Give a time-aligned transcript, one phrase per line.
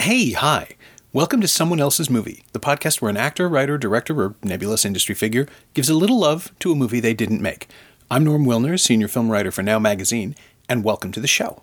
[0.00, 0.68] Hey, hi.
[1.12, 5.14] Welcome to Someone Else's Movie, the podcast where an actor, writer, director, or nebulous industry
[5.14, 7.68] figure gives a little love to a movie they didn't make.
[8.10, 10.34] I'm Norm Wilner, senior film writer for Now Magazine,
[10.68, 11.62] and welcome to the show.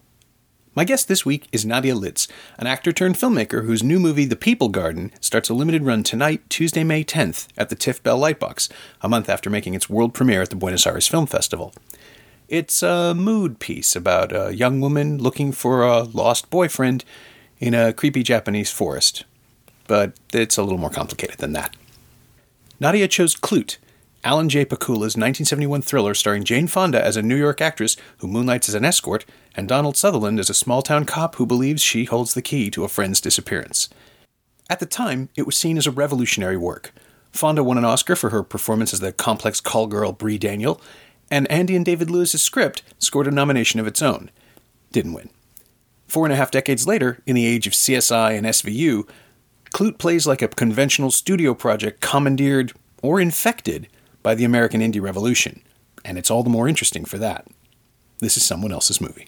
[0.78, 2.28] My guest this week is Nadia Litz,
[2.58, 6.42] an actor turned filmmaker whose new movie, The People Garden, starts a limited run tonight,
[6.50, 8.70] Tuesday, May 10th, at the TIFF Bell Lightbox,
[9.02, 11.74] a month after making its world premiere at the Buenos Aires Film Festival.
[12.50, 17.06] It's a mood piece about a young woman looking for a lost boyfriend
[17.58, 19.24] in a creepy Japanese forest.
[19.88, 21.74] But it's a little more complicated than that.
[22.82, 23.78] Nadia chose Klute,
[24.26, 24.66] Alan J.
[24.66, 28.84] Pakula's 1971 thriller starring Jane Fonda as a New York actress who moonlights as an
[28.84, 32.72] escort and Donald Sutherland as a small town cop who believes she holds the key
[32.72, 33.88] to a friend's disappearance.
[34.68, 36.92] At the time, it was seen as a revolutionary work.
[37.32, 40.82] Fonda won an Oscar for her performance as the complex call girl Bree Daniel,
[41.30, 44.32] and Andy and David Lewis's script scored a nomination of its own.
[44.92, 45.30] Didn't win.
[46.08, 49.08] Four and a half decades later, in the age of CSI and SVU,
[49.72, 52.74] Klute plays like a conventional studio project commandeered
[53.04, 53.88] or infected
[54.26, 55.62] by the American indie revolution,
[56.04, 57.46] and it's all the more interesting for that.
[58.20, 59.28] This is someone else's movie.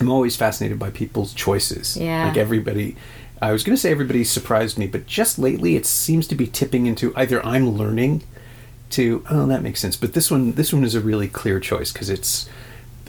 [0.00, 1.94] I'm always fascinated by people's choices.
[1.94, 2.28] Yeah.
[2.28, 2.96] Like everybody,
[3.42, 6.46] I was going to say everybody surprised me, but just lately it seems to be
[6.46, 8.22] tipping into either I'm learning
[8.90, 9.96] to, oh, that makes sense.
[9.96, 12.48] But this one, this one is a really clear choice because it's,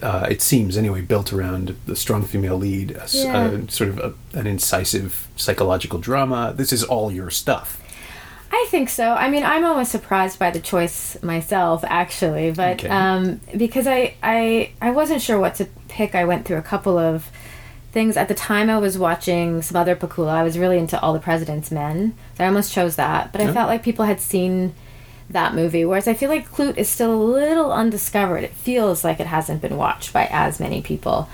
[0.02, 3.46] uh, it seems anyway, built around the strong female lead, a, s- Yeah.
[3.52, 6.54] a sort of a, an incisive psychological drama.
[6.56, 7.81] This is all your stuff.
[8.62, 9.14] I think so.
[9.14, 12.88] I mean, I'm almost surprised by the choice myself, actually, but Okay.
[12.90, 16.14] um, because I, I I wasn't sure what to pick.
[16.16, 17.30] I went through a couple of
[17.92, 18.70] things at the time.
[18.70, 20.30] I was watching some other Pakula.
[20.30, 23.32] I was really into All the President's Men, so I almost chose that.
[23.32, 24.74] But I felt like people had seen
[25.30, 28.44] that movie, whereas I feel like Klute is still a little undiscovered.
[28.44, 31.30] It feels like it hasn't been watched by as many people.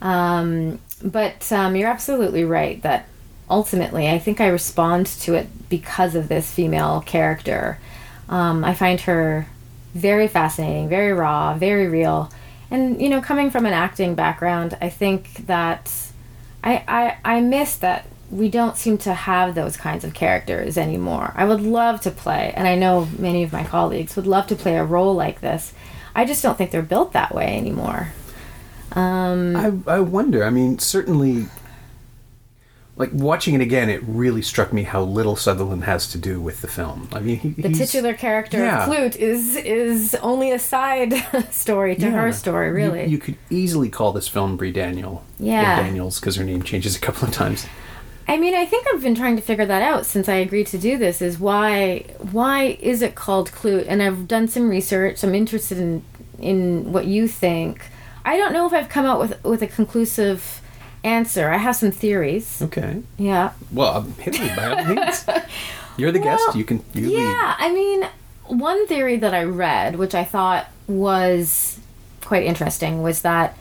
[0.00, 3.06] Um, but um, you're absolutely right that
[3.52, 7.78] ultimately, I think I respond to it because of this female character.
[8.28, 9.46] Um, I find her
[9.94, 12.32] very fascinating, very raw, very real.
[12.70, 15.92] And, you know, coming from an acting background, I think that
[16.64, 21.34] I, I, I miss that we don't seem to have those kinds of characters anymore.
[21.36, 24.56] I would love to play, and I know many of my colleagues would love to
[24.56, 25.74] play a role like this.
[26.14, 28.12] I just don't think they're built that way anymore.
[28.92, 30.44] Um, I, I wonder.
[30.44, 31.48] I mean, certainly,
[32.96, 36.60] like watching it again, it really struck me how little Sutherland has to do with
[36.60, 37.08] the film.
[37.12, 38.84] I mean, he, the titular character yeah.
[38.84, 41.14] of Klute is is only a side
[41.50, 42.10] story to yeah.
[42.10, 43.06] her story, You- really.
[43.06, 45.24] You, could easily call this film Bree Daniel.
[45.38, 45.80] Yeah.
[45.80, 47.66] Or Daniels, because her name changes a couple of times.
[48.28, 50.78] I mean, I think I've been trying to figure that out since I agreed to
[50.78, 51.22] do this.
[51.22, 53.86] Is why why is it called Klute?
[53.88, 55.24] And I've done some research.
[55.24, 56.04] I'm interested in
[56.38, 57.86] in what you think.
[58.24, 60.61] I don't know if I've come out with with a conclusive
[61.04, 61.50] answer.
[61.50, 62.60] I have some theories.
[62.62, 63.02] Okay.
[63.18, 63.52] Yeah.
[63.70, 65.24] Well, hit me by all means.
[65.96, 66.54] You're the guest.
[66.54, 66.84] You can.
[66.94, 67.18] You lead.
[67.18, 68.06] Yeah, I mean,
[68.46, 71.78] one theory that I read, which I thought was
[72.22, 73.56] quite interesting, was that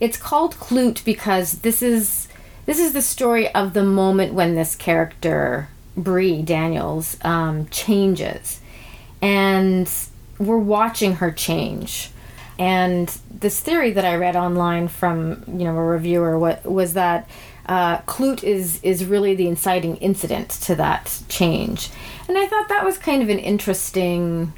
[0.00, 2.28] it's called Klute because this is
[2.66, 8.60] this is the story of the moment when this character Bree Daniels um, changes,
[9.22, 9.90] and
[10.38, 12.10] we're watching her change.
[12.58, 17.28] And this theory that I read online from you know a reviewer what was that
[17.66, 21.90] uh, Klute is is really the inciting incident to that change,
[22.26, 24.52] and I thought that was kind of an interesting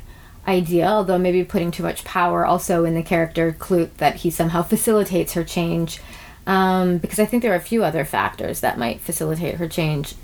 [0.49, 4.63] idea, although maybe putting too much power also in the character Klute that he somehow
[4.75, 6.01] facilitates her change,
[6.47, 10.15] um, because I think there are a few other factors that might facilitate her change.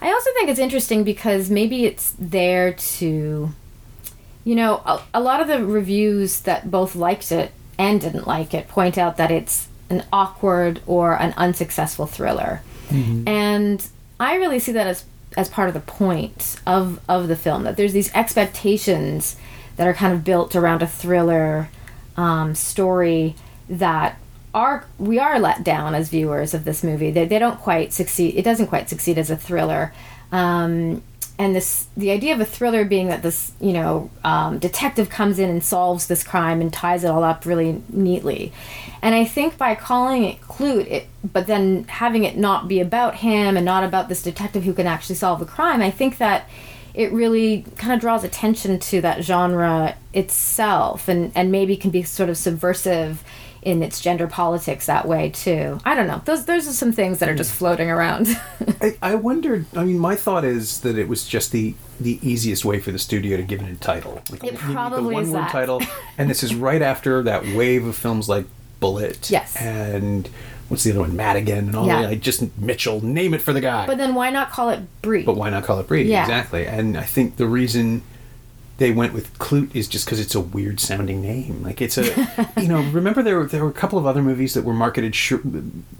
[0.00, 3.50] I also think it's interesting because maybe it's there to
[4.48, 8.54] you know, a, a lot of the reviews that both liked it and didn't like
[8.54, 12.62] it point out that it's an awkward or an unsuccessful thriller.
[13.28, 13.86] And
[14.18, 15.04] I really see that as
[15.36, 19.36] as part of the point of of the film that there's these expectations
[19.76, 21.68] that are kind of built around a thriller
[22.16, 23.34] um, story
[23.68, 24.18] that
[24.54, 27.10] are we are let down as viewers of this movie.
[27.10, 28.34] They, they don't quite succeed.
[28.34, 29.92] It doesn't quite succeed as a thriller.
[30.32, 31.02] Um,
[31.38, 35.38] and this the idea of a thriller being that this you know um, detective comes
[35.38, 38.52] in and solves this crime and ties it all up really neatly.
[39.00, 43.16] And i think by calling it Klute it but then having it not be about
[43.16, 46.48] him and not about this detective who can actually solve the crime i think that
[46.98, 52.02] it really kind of draws attention to that genre itself and and maybe can be
[52.02, 53.22] sort of subversive
[53.62, 55.78] in its gender politics that way too.
[55.84, 56.20] I don't know.
[56.24, 58.26] Those those are some things that are just floating around.
[58.80, 59.66] I, I wondered.
[59.76, 62.98] I mean, my thought is that it was just the the easiest way for the
[62.98, 64.20] studio to give it a title.
[64.30, 65.82] Like, It probably the is one word title,
[66.18, 68.46] and this is right after that wave of films like
[68.80, 69.30] Bullitt.
[69.30, 69.54] Yes.
[69.56, 70.28] And
[70.68, 71.16] what's the other one?
[71.16, 72.02] Madigan and all Yeah.
[72.02, 72.08] that.
[72.10, 73.04] Like just Mitchell.
[73.04, 73.86] Name it for the guy.
[73.86, 75.22] but then why not call it Bree?
[75.24, 76.02] But why not call it Bree?
[76.04, 76.22] Yeah.
[76.22, 76.66] Exactly.
[76.66, 78.02] And I think the reason
[78.78, 81.62] they went with Klute is just because it's a weird sounding name.
[81.64, 84.54] Like it's a, you know, remember there were there were a couple of other movies
[84.54, 85.14] that were marketed.
[85.16, 85.32] Sh-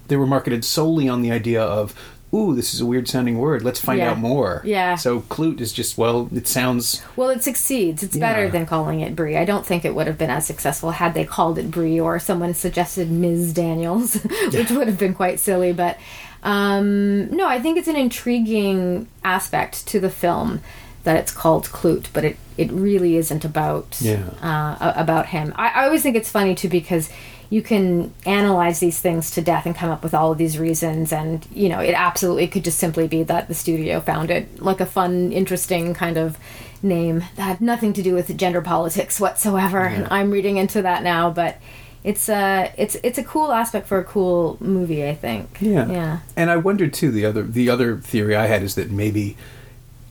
[0.07, 1.93] they were marketed solely on the idea of,
[2.35, 3.63] ooh, this is a weird sounding word.
[3.63, 4.11] Let's find Yeah.
[4.11, 4.61] out more.
[4.65, 4.97] Yeah.
[4.97, 7.01] So Klute is just well, it sounds.
[7.17, 8.03] Well, it succeeds.
[8.03, 9.37] It's better than calling it Bree.
[9.37, 12.19] I don't think it would have been as successful had they called it Bree or
[12.19, 13.53] someone suggested Ms.
[13.53, 14.15] Daniels,
[14.53, 15.73] which would have been quite silly.
[15.73, 15.99] But
[16.43, 20.61] um, no, I think it's an intriguing aspect to the film
[21.05, 24.23] that it's called Klute, but it, it really isn't about Yeah.
[24.43, 25.53] uh, about him.
[25.57, 27.09] I, I always think it's funny too because
[27.51, 31.13] you can analyze these things to death and come up with all of these reasons,
[31.13, 34.81] and you know it absolutely could just simply be that the studio found it like
[34.81, 36.39] a fun, interesting kind of
[36.83, 39.81] name that had nothing to do with gender politics whatsoever.
[39.81, 41.59] And I'm reading into that now, but
[42.05, 45.07] it's a it's it's a cool aspect for a cool movie.
[45.07, 45.59] I think.
[45.61, 45.89] Yeah.
[45.89, 46.19] Yeah.
[46.37, 47.11] And I wondered too.
[47.11, 49.37] The other the other theory I had is that maybe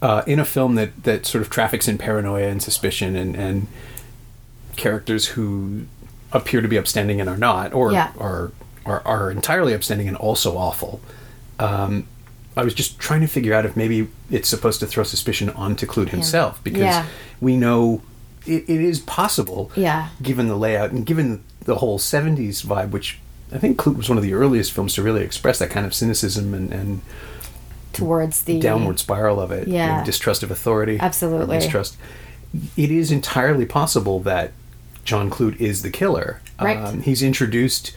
[0.01, 3.67] uh, in a film that that sort of traffics in paranoia and suspicion and and
[4.75, 5.85] characters who
[6.37, 8.11] appear to be upstanding and are not, or Yeah.
[8.19, 8.51] are,
[8.85, 11.01] are are entirely upstanding and also awful.
[11.59, 12.07] Um,
[12.55, 15.85] I was just trying to figure out if maybe it's supposed to throw suspicion onto
[15.85, 17.05] Klute himself because Yeah.
[17.41, 18.01] we know
[18.45, 20.07] it, it is possible, Yeah.
[20.21, 23.19] given the layout and given the whole '70s vibe, which
[23.53, 25.93] I think Klute was one of the earliest films to really express that kind of
[25.93, 27.01] cynicism and, and
[27.93, 30.03] Towards the downward spiral of it, Yeah.
[30.03, 31.57] distrust of authority, Absolutely.
[31.57, 31.97] distrust.
[32.75, 34.51] It is entirely possible that
[35.07, 36.42] John Klute is the killer.
[36.59, 37.01] Um, Right.
[37.01, 37.94] he's introduced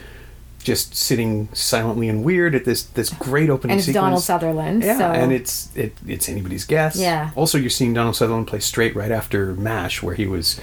[0.62, 4.04] just sitting silently and weird at this this great opening and it's sequence.
[4.04, 4.82] Donald Sutherland.
[4.84, 5.10] Yeah, so.
[5.10, 6.96] and it's it, it's anybody's guess.
[6.96, 7.30] Yeah.
[7.34, 10.60] Also, you're seeing Donald Sutherland play straight right after Mash, where he was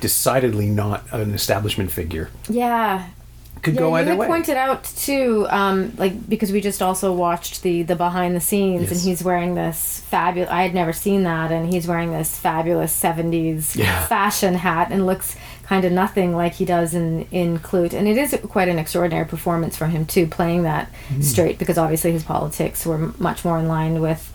[0.00, 2.30] decidedly not an establishment figure.
[2.48, 3.06] yeah.
[3.62, 4.26] Could yeah, go you either way.
[4.28, 8.92] pointed out too, um, like because we just also watched the the behind the scenes,
[8.92, 10.50] and he's wearing this fabulous.
[10.50, 14.04] I had never seen that, and he's wearing this fabulous '70s Yeah.
[14.06, 15.36] fashion hat, and looks
[15.68, 17.92] kind of nothing like he does in in Klute.
[17.92, 21.22] And it is quite an extraordinary performance from him too, playing that Mm-hmm.
[21.22, 24.32] straight because obviously his politics were much more in line with.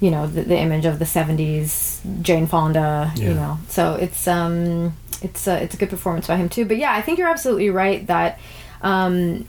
[0.00, 3.12] You know the, the image of the '70s, Jane Fonda.
[3.16, 3.28] Yeah.
[3.28, 6.64] You know, so it's um, it's a, it's a good performance by him too.
[6.66, 8.38] But yeah, I think you're absolutely right that
[8.82, 9.46] um,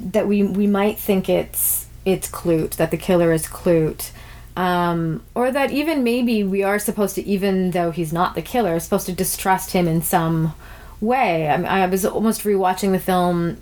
[0.00, 4.10] that we we might think it's it's Klute that the killer is Klute.
[4.58, 8.80] Um, or that even maybe we are supposed to, even though he's not the killer,
[8.80, 10.52] supposed to distrust him in some
[11.00, 11.48] way.
[11.48, 13.58] I, mean, I was almost rewatching the film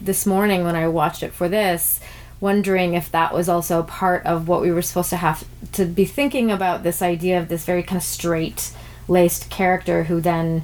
[0.00, 2.00] this morning when I watched it for this,
[2.40, 5.44] wondering if that was also part of what we were supposed to have
[5.74, 8.72] to be thinking about this idea of this very kind of straight
[9.06, 10.62] laced character who then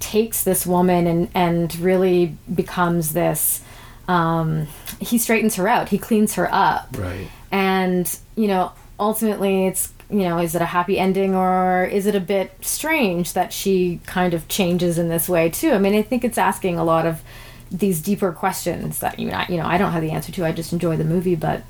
[0.00, 3.62] takes this woman and and really becomes this
[4.06, 4.66] um
[5.00, 7.28] he straightens her out he cleans her up Right.
[7.50, 12.14] and you know ultimately it's you know is it a happy ending or is it
[12.14, 16.02] a bit strange that she kind of changes in this way too i mean i
[16.02, 17.22] think it's asking a lot of
[17.70, 20.44] these deeper questions that you know, I- you know i don't have the answer to
[20.44, 21.62] i just enjoy the movie but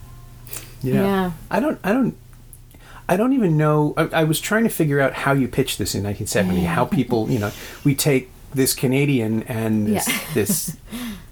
[0.83, 1.03] Yeah.
[1.03, 1.33] Yeah.
[1.51, 1.79] I don't.
[1.83, 2.15] I don't.
[3.09, 3.95] I don't even know.
[3.97, 6.65] I, I was trying to figure out how you pitched this in 1970.
[6.65, 7.53] How people, you know,
[7.85, 10.19] we take this Canadian and this Yeah.
[10.35, 10.77] this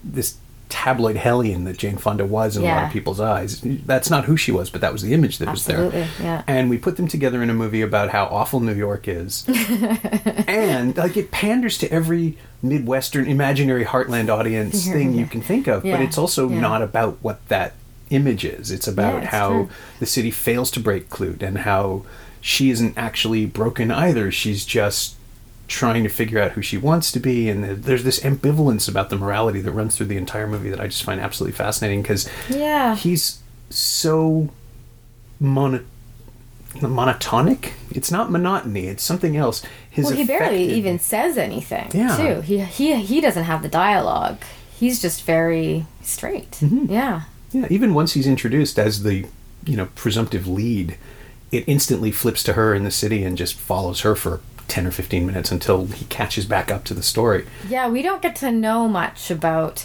[0.03, 0.37] this
[0.73, 3.61] tabloid hellion that Jane Fonda was in a lot of people's eyes.
[3.61, 5.85] That's not who she was, but that was the image that was there.
[5.85, 6.43] Absolutely, yeah.
[6.47, 9.45] And we put them together in a movie about how awful New York is,
[10.49, 15.83] and like it panders to every midwestern imaginary heartland audience thing you can think of,
[15.83, 16.61] but it's also yeah.
[16.61, 17.75] not about what that
[18.09, 18.71] image is.
[18.71, 19.69] It's about Yeah, it's how true.
[20.01, 22.05] the city fails to break Klute and how
[22.41, 24.31] she isn't actually broken either.
[24.33, 25.17] She's just
[25.73, 29.11] trying to figure out who she wants to be, and there- there's this ambivalence about
[29.11, 32.29] the morality that runs through the entire movie that I just find absolutely fascinating because
[32.49, 33.39] yeah he's
[33.71, 34.49] so
[35.41, 35.85] mono-
[36.75, 37.71] monotonic.
[37.91, 38.87] It's not monotony.
[38.87, 39.63] It's something else.
[39.91, 42.17] His well he barely even says anything Yeah.
[42.17, 44.39] too he he he doesn't have the dialogue
[44.81, 46.91] he's just very straight Mm-hmm.
[46.91, 49.27] yeah Yeah, even once he's introduced as the,
[49.67, 50.97] you know, presumptive lead,
[51.51, 54.41] it instantly flips to her in the city and just follows her for
[54.73, 57.47] 10 or 15 minutes until he catches back up to the story.
[57.69, 59.85] Yeah, we don't get to know much about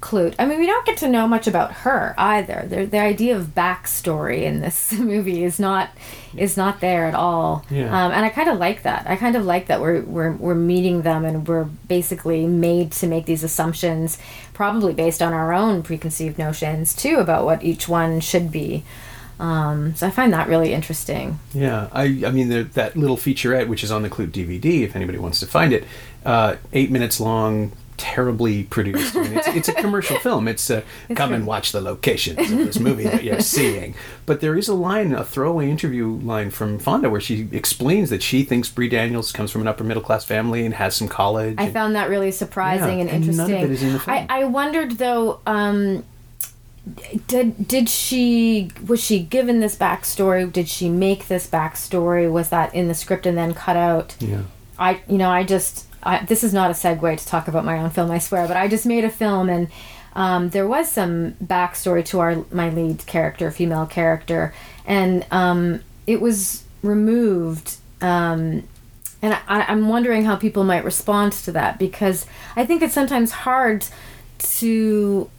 [0.00, 0.34] Klute.
[0.40, 2.66] I mean, we don't get to know much about her either.
[2.68, 5.90] The, the idea of backstory in this movie is not
[6.36, 7.64] is not there at all.
[7.70, 7.86] Yeah.
[7.86, 9.08] Um, and I kind of like that.
[9.08, 13.06] I kind of like that we're, we're we're meeting them and we're basically made to
[13.06, 14.18] make these assumptions,
[14.52, 18.82] probably based on our own preconceived notions too about what each one should be.
[19.40, 21.38] Um, so I find that really interesting.
[21.52, 24.94] Yeah, I, I mean, the, that little featurette, which is on the Klute DVD, if
[24.96, 25.84] anybody wants to find it,
[26.24, 29.14] uh, eight minutes long, terribly produced.
[29.16, 30.48] I mean, it's, it's a commercial film.
[30.48, 30.82] It's, uh,
[31.14, 33.94] come and watch the locations of this movie that you're seeing.
[34.26, 38.22] But there is a line, a throwaway interview line from Fonda, where she explains that
[38.22, 41.54] she thinks Bree Daniels comes from an upper middle class family and has some college.
[41.58, 43.70] I and- found that really surprising Yeah, and and none of interesting.
[43.70, 44.16] it is in the film.
[44.28, 46.04] I, I wondered though, um,
[47.26, 50.50] did did she was she given this backstory?
[50.52, 52.30] Did she make this backstory?
[52.30, 54.16] Was that in the script and then cut out?
[54.20, 54.42] yeah.
[54.78, 57.78] I you know I just I, this is not a segue to talk about my
[57.78, 59.68] own film I swear but I just made a film and
[60.14, 64.52] um, there was some backstory to our my lead character female character
[64.84, 68.68] and um, it was removed um,
[69.22, 72.26] and I, I'm wondering how people might respond to that because
[72.56, 73.86] I think it's sometimes hard
[74.38, 75.30] to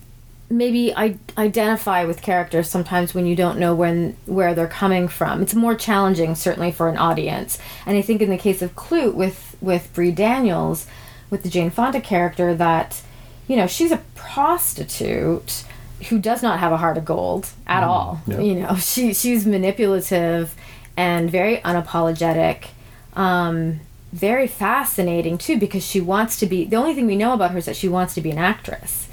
[0.49, 5.41] maybe I identify with characters sometimes when you don't know when where they're coming from.
[5.41, 7.57] It's more challenging certainly for an audience.
[7.85, 10.87] And I think in the case of Klute with with Bree Daniels
[11.29, 13.01] with the Jane Fonda character that
[13.47, 15.63] you know, she's a prostitute
[16.09, 18.21] who does not have a heart of gold at all.
[18.27, 18.39] yeah.
[18.39, 20.55] You know, she she's manipulative
[20.95, 22.67] and very unapologetic.
[23.15, 23.79] Um
[24.13, 27.57] very fascinating too because she wants to be the only thing we know about her
[27.57, 29.04] is that she wants to be an actress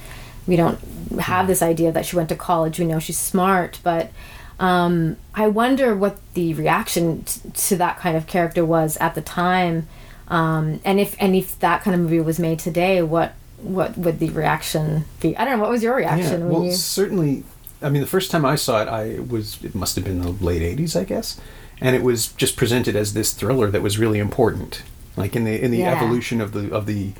[0.47, 0.79] we don't
[1.21, 4.11] have this idea that she went to college we know she's smart but
[4.59, 9.21] um, i wonder what the reaction t- to that kind of character was at the
[9.21, 9.87] time
[10.29, 14.19] um, and if and if that kind of movie was made today what what would
[14.19, 17.45] the reaction be i don't know what was your reaction Yeah, well, you certainly.
[17.85, 20.31] I mean, the first time I saw it, I was it must have been the
[20.31, 21.41] late '80s, I guess,
[21.81, 24.85] and it was just presented as this thriller that was really important,
[25.17, 25.93] like in the in the Yeah.
[25.97, 27.11] evolution of the of the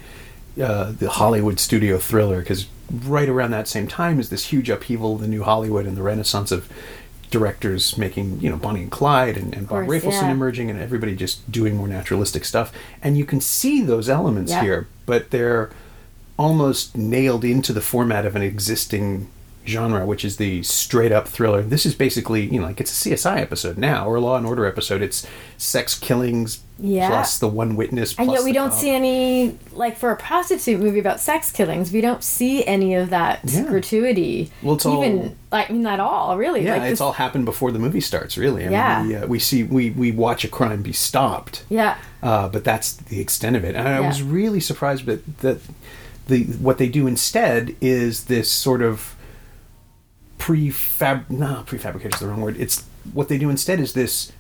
[0.61, 2.41] uh, the Hollywood studio thriller.
[2.41, 5.97] Because right around that same time is this huge upheaval, of the new Hollywood and
[5.97, 6.69] the renaissance of
[7.31, 10.31] directors making you know Bonnie and Clyde and, and Bob course, Rafelson yeah.
[10.33, 14.63] emerging and everybody just doing more naturalistic stuff, and you can see those elements Yeah.
[14.63, 15.71] here, but they're
[16.39, 19.29] almost nailed into the format of an existing
[19.67, 21.63] genre, which is the straight up thriller.
[21.63, 24.45] This is basically, you know, like it's a CSI episode now or a Law and
[24.47, 25.03] Order episode.
[25.03, 25.27] It's
[25.57, 27.09] sex killings Yeah.
[27.09, 28.15] plus the one witness.
[28.19, 28.79] and yet we don't cop.
[28.79, 33.11] see any like for a prostitute movie about sex killings we don't see any of
[33.11, 33.63] that Yeah.
[33.63, 37.01] gratuity Well, it's even all- like I mean at all really Yeah, like it's this-
[37.01, 38.37] all happened before the movie starts.
[38.37, 38.99] Really, I Yeah.
[39.03, 41.63] mean, we, uh, we see we we watch a crime be stopped.
[41.69, 43.77] yeah uh, but that's the extent of it.
[43.77, 44.09] And I Yeah.
[44.09, 45.59] was really surprised that that
[46.27, 49.15] the what they do instead is this sort of
[50.43, 52.57] prefab no prefabricated is the wrong word.
[52.59, 54.33] It's what they do instead is this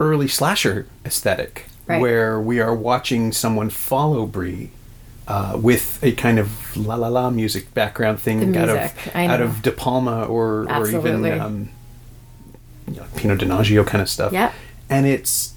[0.00, 2.00] early slasher aesthetic Right.
[2.02, 4.70] where we are watching someone follow Bree.
[5.26, 9.40] Uh, with a kind of la la la music background thing The out of out
[9.42, 11.68] of De Palma or or even um,
[12.86, 14.54] you know, Pino Donaggio kind of stuff Yep.
[14.88, 15.52] and it's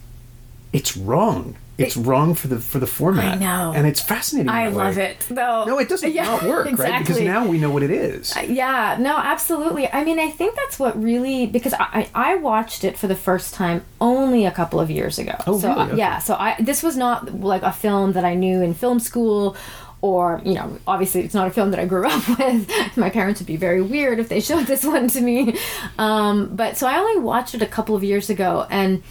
[0.73, 1.55] it's wrong.
[1.85, 3.35] It's wrong for the for the format.
[3.35, 3.73] I know.
[3.75, 4.49] and it's fascinating.
[4.49, 4.83] I that way.
[4.85, 6.99] love it though No, it doesn't Yeah, not work, right?
[6.99, 8.33] Because now we know what it is.
[8.47, 9.87] Yeah, no, absolutely.
[9.91, 13.15] I mean, I think that's what really because I I I watched it for the
[13.15, 15.35] first time only a couple of years ago.
[15.47, 15.81] Oh, so really?
[15.81, 15.97] uh, Okay.
[15.97, 19.55] yeah, so I this was not like a film that I knew in film school
[20.03, 22.97] or, you know, obviously it's not a film that I grew up with.
[22.97, 25.55] My parents would be very weird if they showed this one to me.
[25.99, 29.03] Um, but so I only watched it a couple of years ago and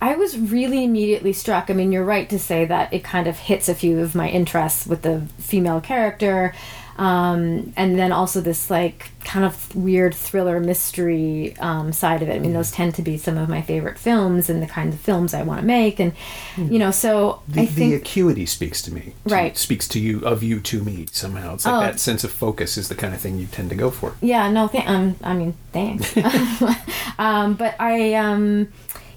[0.00, 1.70] I was really immediately struck.
[1.70, 4.28] I mean, you're right to say that it kind of hits a few of my
[4.28, 6.54] interests with the female character.
[6.98, 12.34] Um, and then also this like kind of weird thriller mystery um, side of it.
[12.34, 15.00] I mean, those tend to be some of my favorite films and the kinds of
[15.00, 16.00] films I want to make.
[16.00, 16.12] And,
[16.56, 17.94] you know, so The, I the think.
[18.02, 19.12] acuity speaks to me.
[19.28, 19.56] to- Right.
[19.56, 21.54] Speaks to you, of you to me somehow.
[21.54, 21.80] It's like Oh.
[21.82, 24.14] that sense of focus is the kind of thing you tend to go for.
[24.20, 26.16] Yeah, no, th- um, I mean, thanks.
[27.18, 28.68] um, but I, um,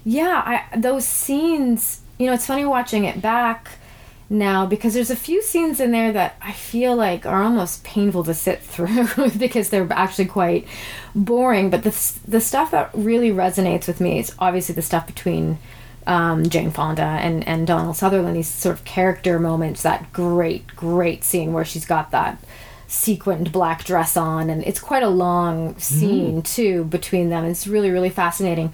[0.04, 2.00] yeah, I those scenes.
[2.18, 3.70] You know, it's funny watching it back
[4.30, 8.24] now because there's a few scenes in there that I feel like are almost painful
[8.24, 10.66] to sit through because they're actually quite
[11.14, 11.70] boring.
[11.70, 15.58] But the the stuff that really resonates with me is obviously the stuff between
[16.06, 18.36] um, Jane Fonda and and Donald Sutherland.
[18.36, 19.82] These sort of character moments.
[19.82, 22.38] That great great scene where she's got that
[22.92, 26.44] sequined black dress on and it's quite a long scene mm.
[26.44, 27.44] too between them.
[27.44, 28.72] It's really really fascinating.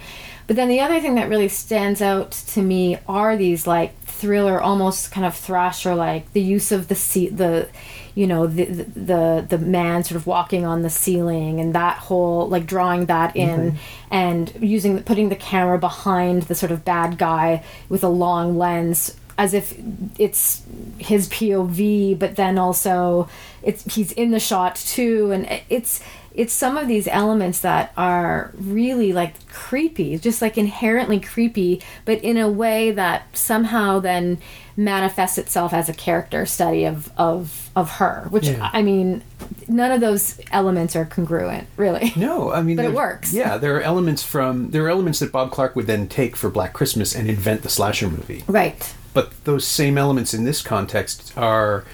[0.49, 4.61] But then the other thing that really stands out to me are these like thriller
[4.61, 7.69] almost kind of thrasher like the use of the seat the
[8.17, 11.99] you know the, the the the man sort of walking on the ceiling and that
[11.99, 13.77] whole like drawing that in mm-hmm.
[14.11, 19.15] and using putting the camera behind the sort of bad guy with a long lens
[19.39, 19.79] as if
[20.19, 20.63] it's
[20.99, 23.29] his POV, but then also
[23.63, 26.03] it's he's in the shot too, and it's
[26.35, 32.23] it's some of these elements that are really like creepy, just like inherently creepy, but
[32.23, 34.39] in a way that somehow then
[34.77, 38.27] manifests itself as a character study of of of her.
[38.31, 38.71] Which Yeah.
[38.73, 39.23] I mean,
[39.67, 42.13] none of those elements are congruent, really.
[42.17, 43.33] No, I mean, But it works.
[43.33, 46.51] Yeah, there are elements from there are elements that Bob Clark would then take for
[46.51, 48.45] Black Christmas and invent the slasher movie.
[48.47, 48.95] Right.
[49.15, 51.85] But those same elements in this context are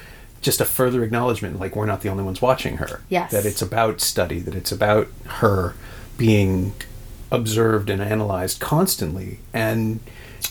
[0.41, 3.01] just a further acknowledgement, like we're not the only ones watching her.
[3.09, 3.31] Yes.
[3.31, 5.75] That it's about study, that it's about her
[6.19, 6.75] being
[7.31, 10.01] observed and analyzed constantly, and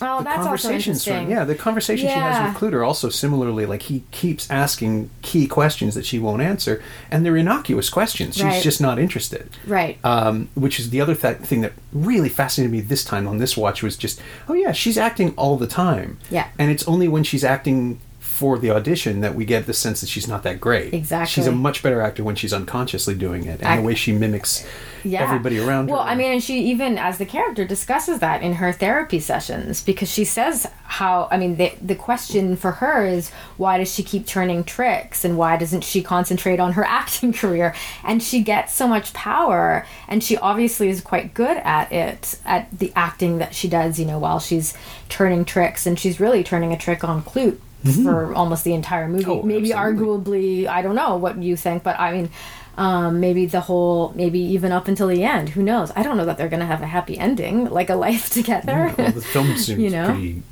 [0.02, 1.30] Oh, the that's also conversations interesting.
[1.30, 5.46] yeah, the conversation she has with Clute are also similarly like he keeps asking key
[5.46, 8.34] questions that she won't answer, and they're innocuous questions.
[8.34, 8.62] She's Right.
[8.62, 9.98] just not interested Right.
[10.04, 13.56] um, which is the other th- thing that really fascinated me this time on this
[13.56, 16.48] watch was just oh yeah she's acting all the time Yeah.
[16.58, 18.00] and it's only when she's acting
[18.34, 21.30] for the audition that we get the sense that she's not that great Exactly.
[21.32, 24.66] she's a much better actor when she's unconsciously doing it and the way she mimics
[25.04, 28.42] everybody around well, her Well, I mean, and she even as the character discusses that
[28.42, 33.06] in her therapy sessions because she says how I mean the the question for her
[33.06, 37.32] is why does she keep turning tricks and why doesn't she concentrate on her acting
[37.32, 37.72] career?
[38.02, 42.76] And she gets so much power and she obviously is quite good at it at
[42.76, 44.76] the acting that she does, you know, while she's
[45.08, 47.58] turning tricks and she's really turning a trick on Klute.
[48.02, 50.64] For almost the entire movie, Oh, maybe absolutely.
[50.64, 52.30] arguably, I don't know what you think, but I mean,
[52.78, 55.50] um, maybe the whole, maybe even up until the end.
[55.50, 55.92] Who knows?
[55.94, 58.94] I don't know that they're going to have a happy ending, like a life together.
[58.96, 60.06] well, the film seems You know?
[60.06, 60.42] pretty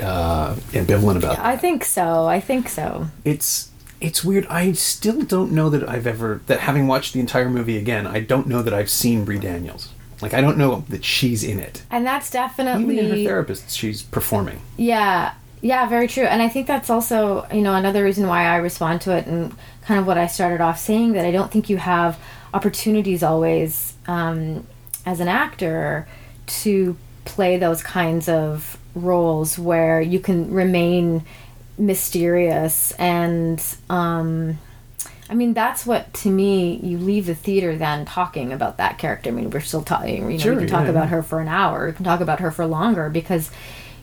[0.00, 1.44] uh, ambivalent about that.
[1.44, 2.26] I think so.
[2.26, 3.06] I think so.
[3.24, 4.46] it's it's weird.
[4.46, 8.20] I still don't know that I've ever that having watched the entire movie again, I
[8.20, 9.88] don't know that I've seen Bree Daniels.
[10.20, 11.82] Like I don't know that she's in it.
[11.90, 14.60] And that's definitely Even definitely in her therapist, she's performing.
[14.76, 16.24] Yeah, yeah, very true.
[16.24, 19.54] And I think that's also, you know, another reason why I respond to it and
[19.82, 22.18] kind of what I started off saying that I don't think you have
[22.54, 24.66] opportunities always um,
[25.04, 26.06] as an actor
[26.46, 31.24] to play those kinds of roles where you can remain
[31.76, 34.58] mysterious and um,
[35.30, 39.28] I mean, that's what to me you leave the theater then talking about that character.
[39.28, 40.30] I mean, we're still talking.
[40.30, 41.10] You know, Sure, we can talk yeah, about yeah.
[41.10, 41.86] her for an hour.
[41.86, 43.50] We can talk about her for longer because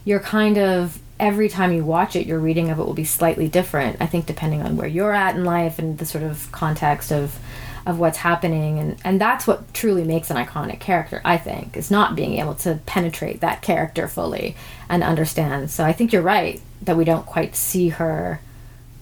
[0.04, 3.48] you're kind of every time you watch it, your reading of it will be slightly
[3.48, 4.00] different.
[4.00, 7.38] I think depending on where you're at in life and the sort of context of
[7.86, 11.88] of what's happening and and that's what truly makes an iconic character i think is
[11.88, 14.56] not being able to penetrate that character fully
[14.88, 18.40] and understand so i think you're right that we don't quite see her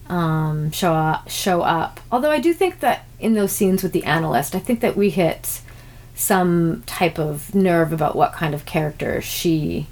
[0.08, 2.00] um, show up, show up.
[2.12, 5.10] Although I do think that in those scenes with the analyst, I think that we
[5.10, 5.60] hit
[6.14, 9.86] some type of nerve about what kind of character she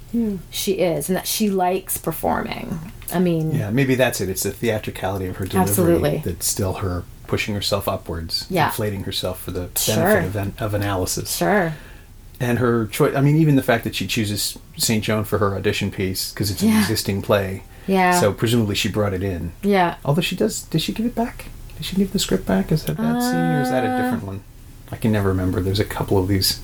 [0.49, 2.79] she is, and that she likes performing.
[3.13, 4.29] I mean, Yeah, maybe that's it.
[4.29, 6.21] It's the theatricality of her delivery Absolutely.
[6.25, 8.65] that's still her pushing herself upwards, Yeah.
[8.67, 10.19] inflating herself for the benefit Sure.
[10.19, 11.35] of, an, of analysis.
[11.35, 11.73] sure,
[12.39, 15.03] And her choice, I mean, even the fact that she chooses St.
[15.03, 16.81] Joan for her audition piece because it's an Yeah.
[16.81, 17.63] existing play.
[17.87, 18.19] Yeah.
[18.19, 19.51] So presumably she brought it in.
[19.61, 19.95] yeah.
[20.05, 21.45] Although she does, did she give it back?
[21.77, 22.71] Did she give the script back?
[22.71, 24.41] Is that that scene or is that a Uh, different one?
[24.93, 25.59] I can never remember.
[25.61, 26.61] There's a couple of these.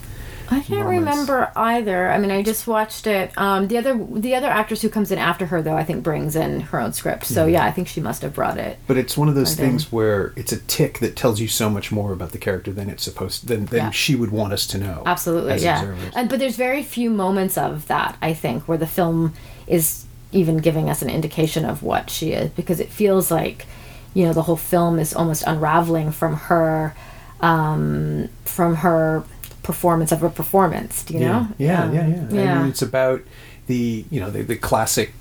[0.52, 1.00] I can't moments.
[1.12, 2.10] remember either.
[2.10, 3.32] I mean, I just watched it.
[3.38, 6.36] Um, the other the other actress who comes in after her, though, I think brings
[6.36, 7.26] in her own script.
[7.26, 8.80] So yeah, I think she must have brought it.
[8.88, 9.70] But it's one of those Right in.
[9.72, 12.89] things where it's a tick that tells you so much more about the character than
[12.89, 13.89] it's supposed than, than Yeah.
[13.92, 15.04] she would want us to know.
[15.06, 15.82] Absolutely, yeah.
[15.84, 16.13] observers.
[16.15, 19.34] And but there's very few moments of that I think where the film
[19.68, 23.68] is even giving us an indication of what she is because it feels like
[24.15, 26.96] you know the whole film is almost unraveling from her
[27.41, 29.23] um, from her
[29.63, 31.04] performance of her performance.
[31.04, 31.47] Do you know?
[31.58, 32.56] Yeah, yeah, yeah, yeah.
[32.56, 33.21] I mean, it's about
[33.67, 35.13] the you know the, the classic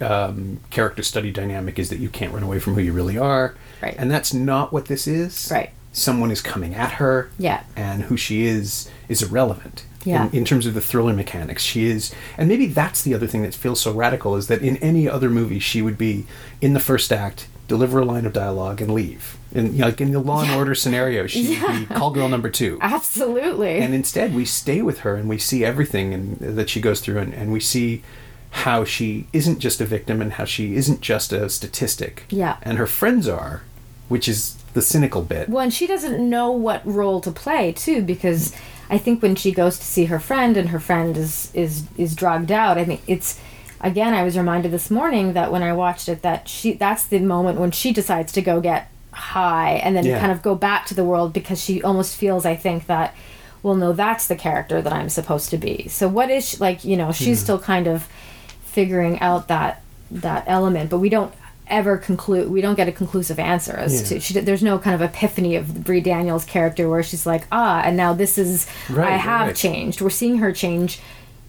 [0.00, 3.54] um, character study dynamic is that you can't run away from who you really are,
[3.82, 3.94] Right.
[3.98, 5.48] And that's not what this is.
[5.50, 5.70] Right.
[5.92, 7.30] Someone is coming at her.
[7.38, 7.64] Yeah.
[7.74, 9.84] And who she is is irrelevant.
[10.04, 10.26] Yeah.
[10.28, 13.42] In, in terms of the thriller mechanics, she is, and maybe that's the other thing
[13.42, 16.26] that feels so radical is that in any other movie she would be
[16.60, 19.35] in the first act, deliver a line of dialogue, and leave.
[19.52, 22.28] In you know, like in the Law and Order scenario, she would be call girl
[22.28, 22.78] number two.
[22.82, 23.78] Absolutely.
[23.78, 27.18] and instead we stay with her and we see everything and that she goes through
[27.18, 28.02] and, and we see
[28.50, 32.24] how she isn't just a victim and how she isn't just a statistic.
[32.28, 32.56] Yeah.
[32.62, 33.62] and her friends are
[34.08, 35.48] which is the cynical bit.
[35.48, 38.54] Well, and she doesn't know what role to play too, because
[38.88, 42.14] I think when she goes to see her friend and her friend is is is
[42.14, 43.40] drugged out, I think it's
[43.80, 47.18] again I was reminded this morning that when I watched it that she that's the
[47.20, 50.20] moment when she decides to go get high and then Yeah.
[50.20, 53.14] kind of go back to the world because she almost feels I think that
[53.62, 55.88] well no that's the character that I'm supposed to be.
[55.88, 58.08] So what is she, like you know she's still kind of
[58.62, 61.32] figuring out that that element but we don't
[61.68, 64.08] ever conclude we don't get a conclusive answer as Yeah.
[64.18, 67.80] to she, there's no kind of epiphany of Bree Daniels character where she's like ah
[67.84, 69.56] and now this is Right, I have right.
[69.56, 70.00] changed.
[70.00, 71.00] We're seeing her change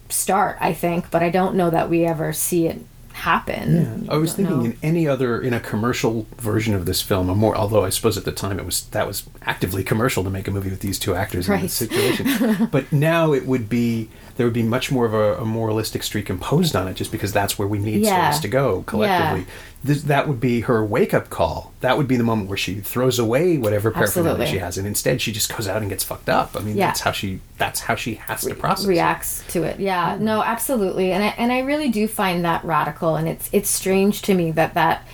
[0.10, 2.80] start I think but I don't know that we ever see it
[3.18, 4.08] happen.
[4.10, 4.66] I was don't thinking know.
[4.66, 7.56] in any other in a commercial version of this film, or more.
[7.56, 10.52] Although I suppose at the time it was that was actively commercial to make a
[10.52, 12.68] movie with these two actors in this situation.
[12.72, 16.30] but now it would be there would be much more of a, a moralistic streak
[16.30, 18.30] imposed on it, just because that's where we need Yeah.
[18.32, 19.46] stories to go collectively.
[19.84, 21.74] This, that would be her wake up call.
[21.82, 24.54] That would be the moment where she throws away whatever paraphernalia Absolutely.
[24.54, 26.56] she has, and instead she just goes out and gets fucked up.
[26.56, 26.88] I mean, Yeah.
[26.88, 28.86] that's how she that's how she has to process.
[28.86, 28.90] it.
[28.90, 29.80] reacts to it.
[29.80, 30.26] Yeah, mm-hmm.
[30.26, 34.22] no, absolutely, and I and I really do find that radical, and it's it's strange
[34.24, 35.08] to me that that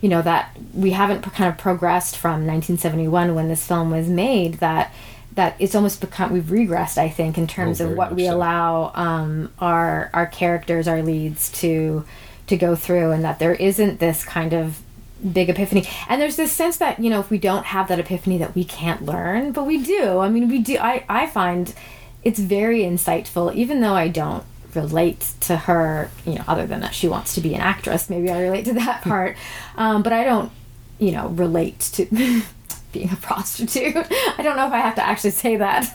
[0.00, 4.54] you know that we haven't kind of progressed from 1971 when this film was made
[4.54, 4.92] that
[5.38, 8.34] that it's almost become we've regressed I think in terms Oh, of what we so.
[8.34, 12.04] allow um, our our characters our leads to
[12.48, 14.80] to go through and that there isn't this kind of
[15.32, 15.86] big epiphany.
[16.08, 18.64] And there's this sense that you know if we don't have that epiphany that we
[18.64, 20.18] can't learn but we do.
[20.18, 21.72] I mean we do i i find
[22.24, 26.94] it's very insightful even though i don't relate to her you know other than that
[26.94, 28.10] she wants to be an actress.
[28.10, 29.36] Maybe i relate to that part.
[29.76, 30.50] Um, but i don't
[30.98, 32.02] you know relate to
[32.92, 33.94] being a prostitute
[34.38, 35.92] i don't know if i have to actually say that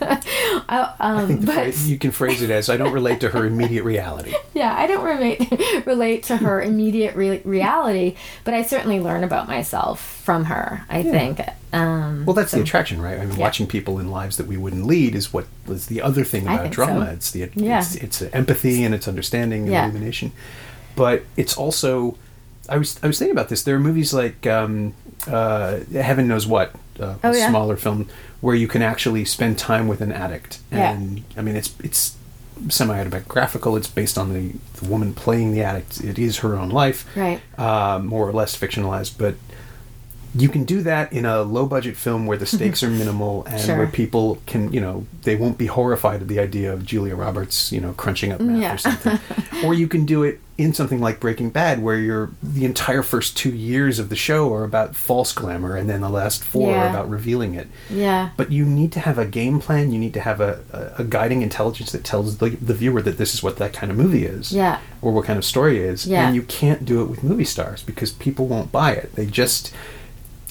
[0.69, 3.29] I, um, I think but phrase, you can phrase it as I don't relate to
[3.29, 4.33] her immediate reality.
[4.53, 9.47] yeah, I don't relate relate to her immediate re- reality, but I certainly learn about
[9.47, 10.85] myself from her.
[10.89, 11.41] I think.
[11.71, 13.19] Um, Well, that's so- the attraction, right?
[13.19, 13.41] I mean, Yeah.
[13.41, 16.71] watching people in lives that we wouldn't lead is what is the other thing about
[16.71, 17.07] drama.
[17.07, 17.11] so.
[17.13, 17.79] It's the Yeah.
[17.79, 19.83] it's, it's empathy and it's understanding and Yeah.
[19.85, 20.31] illumination,
[20.95, 22.17] but it's also.
[22.69, 23.63] I was I was thinking about this.
[23.63, 24.93] There are movies like um,
[25.27, 27.49] uh, Heaven Knows What, uh, Oh, a yeah.
[27.49, 28.07] smaller film,
[28.41, 30.91] where you can actually spend time with an addict, Yeah.
[30.91, 32.15] and I mean it's it's
[32.69, 33.75] semi autobiographical.
[33.75, 36.01] It's based on the, the woman playing the addict.
[36.01, 37.41] It is her own life, Right.
[37.57, 39.35] uh, more or less fictionalized, but
[40.35, 43.61] you can do that in a low budget film where the stakes are minimal and
[43.61, 43.77] Sure.
[43.77, 47.71] where people can, you know, they won't be horrified at the idea of Julia Roberts,
[47.71, 48.73] you know, crunching up math Yeah.
[48.73, 49.19] or something.
[49.63, 53.35] or you can do it in something like Breaking Bad where you're the entire first
[53.37, 56.89] 2 years of the show are about false glamour and then the last 4 are
[56.89, 57.67] about revealing it.
[57.89, 58.29] Yeah.
[58.37, 61.03] But you need to have a game plan, you need to have a, a, a
[61.03, 64.25] guiding intelligence that tells the, the viewer that this is what that kind of movie
[64.25, 64.79] is Yeah.
[65.01, 66.05] or what kind of story is.
[66.07, 66.25] Yeah.
[66.27, 69.15] And you can't do it with movie stars because people won't buy it.
[69.15, 69.73] They just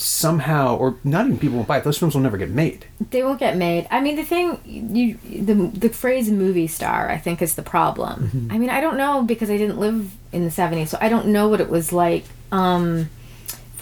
[0.02, 1.84] somehow, or not even people won't buy it.
[1.84, 2.86] Those films will never get made.
[3.10, 3.86] They won't get made.
[3.90, 8.28] I mean, the thing you the the phrase movie star, I think, is the problem.
[8.28, 8.52] Mm-hmm.
[8.52, 11.26] I mean, I don't know because I didn't live in the '70s, so I don't
[11.26, 13.08] know what it was like um,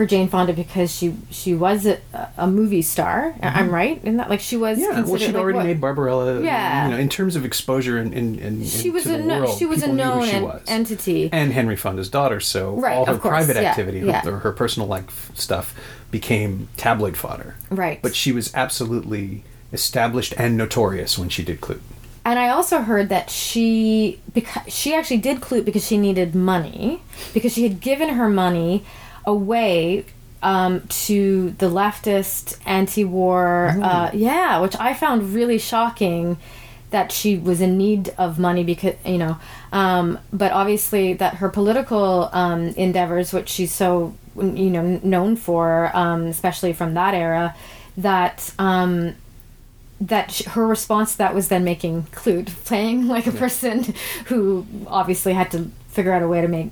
[0.01, 1.99] for Jane Fonda because she she was a,
[2.39, 3.35] a movie star.
[3.43, 4.79] I'm right in that, like she was.
[4.79, 4.93] Mm-hmm.
[4.97, 5.67] Yeah, well, she'd like, already what?
[5.67, 6.41] made Barbarella.
[6.41, 6.87] Yeah.
[6.87, 9.67] you know, in terms of exposure and and, and She was a no, world, she
[9.67, 10.63] was a people knew who known en- was.
[10.69, 11.29] entity.
[11.35, 12.41] and Henry Fonda's daughter.
[12.41, 14.23] So Right, all her course, private yeah, activity, yeah.
[14.23, 15.79] her, her personal life stuff,
[16.11, 17.57] became tabloid fodder.
[17.69, 18.01] Right.
[18.01, 21.83] But she was absolutely established and notorious when she did Clue.
[22.25, 27.03] And I also heard that she because she actually did Klute because she needed money
[27.35, 28.83] because she had given her money
[29.25, 30.05] away
[30.43, 33.77] um, to the leftist anti-war.
[33.83, 36.39] Uh, yeah, which I found really shocking
[36.91, 39.39] that she was in need of money because you know
[39.73, 45.91] um, but obviously that her political um, endeavors which she's so you know known for
[45.97, 47.55] um, especially from that era
[47.97, 49.15] that um,
[50.01, 53.95] that her response to that was then making Klute playing like a person
[54.27, 56.71] who obviously had to figure out a way to make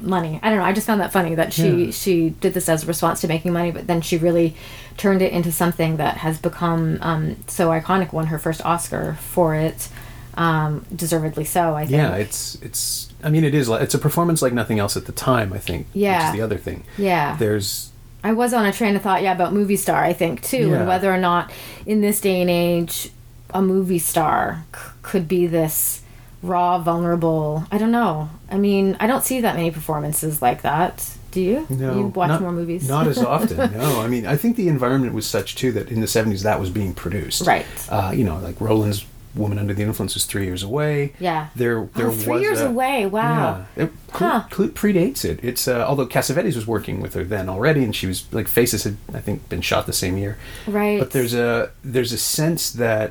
[0.00, 0.40] money.
[0.42, 0.64] I don't know.
[0.64, 1.90] I just found that funny that she Yeah.
[1.92, 4.54] she did this as a response to making money, but then she really
[4.96, 8.12] turned it into something that has become um, so iconic.
[8.12, 9.88] Won her first Oscar for it,
[10.36, 11.74] um, deservedly so.
[11.74, 11.92] I think.
[11.92, 13.12] Yeah, it's it's.
[13.22, 13.68] I mean, it is.
[13.68, 15.52] It's a performance like nothing else at the time.
[15.52, 15.86] I think.
[15.92, 16.28] Which Yeah.
[16.28, 16.84] is the other thing.
[16.98, 17.36] Yeah.
[17.36, 17.90] There's
[18.22, 20.02] I was on a train of thought, yeah, about movie star.
[20.02, 20.76] I think too, Yeah.
[20.76, 21.50] and whether or not
[21.84, 23.10] in this day and age,
[23.52, 26.00] a movie star c- could be this
[26.44, 27.64] raw, vulnerable.
[27.70, 28.30] I don't know.
[28.50, 31.16] I mean, I don't see that many performances like that.
[31.30, 31.66] Do you?
[31.68, 31.96] no.
[31.98, 32.88] you watch not, more movies.
[32.88, 33.56] Not as often.
[33.76, 34.00] no.
[34.00, 36.70] I mean, I think the environment was such too that in the '70s that was
[36.70, 37.44] being produced.
[37.46, 37.66] Right.
[37.90, 39.04] Uh, you know, like Rowlands'
[39.34, 41.12] Woman Under the Influence was three years away.
[41.18, 41.48] Yeah.
[41.56, 43.06] There, there Oh, three was years a- away.
[43.06, 43.66] Wow.
[43.76, 44.44] Yeah, it, Klute, Huh.
[44.48, 45.40] Klute predates it.
[45.42, 48.84] It's uh, although Cassavetes was working with her then already, and she was like Faces
[48.84, 50.38] had I think been shot the same year.
[50.68, 51.00] Right.
[51.00, 53.10] But there's a there's a sense that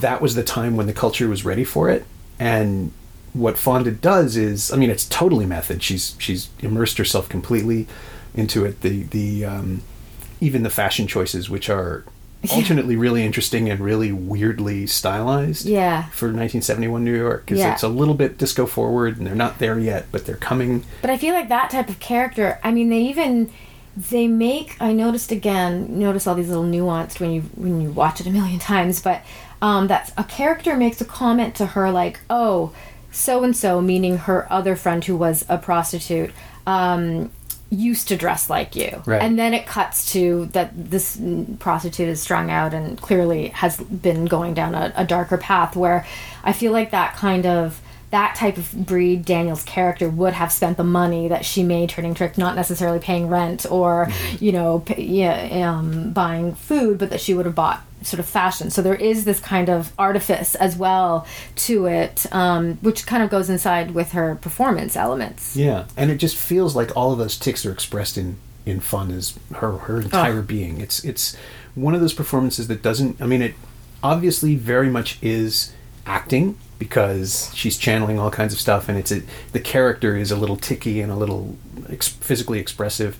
[0.00, 2.04] that was the time when the culture was ready for it,
[2.38, 2.92] and
[3.32, 5.82] what Fonda does is, I mean, it's totally method.
[5.82, 7.86] She's she's immersed herself completely
[8.34, 8.80] into it.
[8.82, 9.82] The the um,
[10.40, 12.04] even the fashion choices, which are
[12.52, 15.66] alternately really interesting and really weirdly stylized.
[15.66, 16.02] Yeah.
[16.10, 17.72] For 1971 New York, because Yeah.
[17.72, 20.84] it's a little bit disco forward, and they're not there yet, but they're coming.
[21.00, 22.60] But I feel like that type of character.
[22.62, 23.50] I mean, they even
[23.96, 24.76] they make.
[24.80, 25.98] I noticed again.
[25.98, 29.00] Notice all these little nuanced when you when you watch it a million times.
[29.00, 29.22] But
[29.64, 32.72] um, that a character makes a comment to her like, "Oh,
[33.10, 36.30] so and so," meaning her other friend who was a prostitute.
[36.66, 37.30] Um,
[37.70, 39.20] used to dress like you Right.
[39.20, 41.18] and then it cuts to that this
[41.58, 46.06] prostitute is strung out and clearly has been going down a, a darker path where
[46.44, 50.76] i feel like that kind of that type of Bree Daniel's character would have spent
[50.76, 55.02] the money that she made turning trick not necessarily paying rent or you know pay,
[55.02, 58.94] yeah, um, buying food but that she would have bought sort of fashion so there
[58.94, 63.92] is this kind of artifice as well to it um, which kind of goes inside
[63.92, 67.72] with her performance elements Yeah, and it just feels like all of those ticks are
[67.72, 68.36] expressed in
[68.66, 70.80] in Fonda's her her entire being.
[70.80, 71.36] It's it's
[71.74, 73.20] one of those performances that doesn't.
[73.20, 73.54] I mean, it
[74.02, 75.72] obviously very much is
[76.06, 80.36] acting because she's channeling all kinds of stuff, and it's a, the character is a
[80.36, 81.56] little ticky and a little
[81.88, 83.18] ex- physically expressive,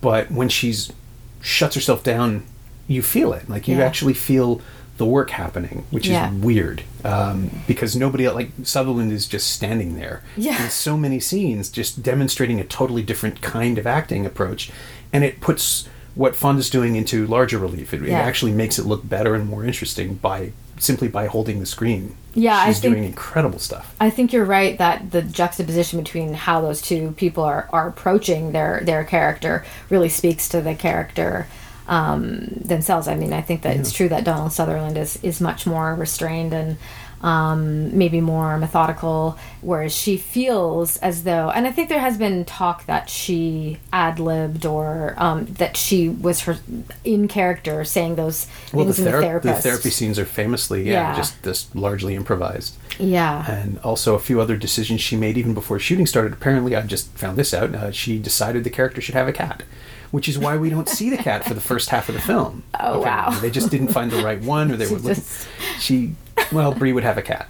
[0.00, 0.92] but when she's
[1.40, 2.44] shuts herself down,
[2.88, 3.48] you feel it.
[3.48, 3.84] Like you Yeah.
[3.84, 4.60] actually feel
[4.98, 6.30] the work happening, which Yeah.
[6.30, 10.64] is weird um, because nobody like Sutherland is just standing there Yeah.
[10.64, 14.70] in so many scenes, just demonstrating a totally different kind of acting approach,
[15.12, 17.92] and it puts what Fonda's doing into larger relief.
[17.92, 21.66] It, it actually makes it look better and more interesting by simply by holding the
[21.66, 22.14] screen.
[22.34, 23.94] Yeah, I she's think- doing incredible stuff.
[24.00, 28.52] I think you're right that the juxtaposition between how those two people are, are approaching
[28.52, 31.46] their their character really speaks to the character
[31.88, 33.08] um, themselves.
[33.08, 36.52] I mean, I think that it's true that Donald Sutherland is is much more restrained
[36.52, 36.76] and
[37.22, 42.44] um, maybe more methodical, whereas she feels as though, and I think there has been
[42.44, 46.58] talk that she ad libbed or um, that she was her
[47.04, 49.62] in character saying those Well, the, things in the the therapist.
[49.62, 51.16] therapy scenes are famously, yeah, Yeah.
[51.16, 52.76] just this largely improvised.
[52.98, 53.50] Yeah.
[53.50, 56.34] and also a few other decisions she made even before shooting started.
[56.34, 57.74] Apparently, I just found this out.
[57.74, 59.62] Uh, she decided the character should have a cat,
[60.10, 62.62] which is why we don't see the cat for the first half of the film.
[62.78, 63.34] Oh, apparently.
[63.34, 63.40] wow.
[63.40, 65.14] They just didn't find the right one, or they were looking.
[65.14, 65.48] just-
[65.80, 66.14] She,
[66.52, 67.48] well, Bree would have a cat.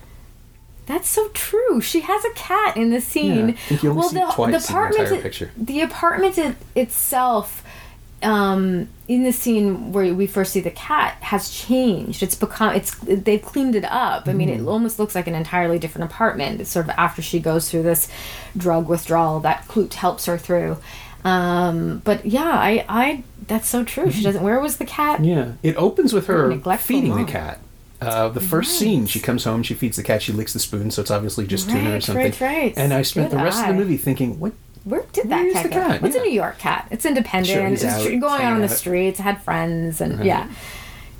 [0.87, 1.81] That's so true.
[1.81, 3.49] She has a cat in the scene.
[3.49, 5.51] Yeah, I think you only see it twice the apartment, it- picture.
[5.57, 7.65] The apartment it, itself,
[8.23, 12.23] um, in the scene where we first see the cat, has changed.
[12.23, 14.29] It's become it's they've cleaned it up.
[14.29, 14.65] I mean, Mm-hmm.
[14.65, 16.61] it almost looks like an entirely different apartment.
[16.61, 18.09] It's sort of after she goes through this
[18.57, 20.79] drug withdrawal that Klute helps her through.
[21.27, 24.11] Um, but yeah, I, I that's so true.
[24.11, 24.43] She doesn't.
[24.43, 25.17] Where was the cat?
[25.21, 25.25] Mm-hmm.
[25.25, 27.27] Yeah, it opens with her feeding mom.
[27.27, 27.61] the cat.
[28.01, 30.91] Uh, the first scene, she comes home, she feeds the cat, she licks the spoon,
[30.91, 32.25] so it's obviously just tuna or something.
[32.25, 32.75] right, right.
[32.77, 34.53] And I spent Good the rest of the movie thinking, what
[34.85, 35.71] Where did that cat go?
[35.71, 36.03] cat?
[36.03, 36.87] What's a New York cat?
[36.91, 37.57] It's independent.
[37.57, 39.19] Sure, it's out, going out on the streets.
[39.19, 40.27] Had friends, and Right.
[40.27, 40.49] yeah,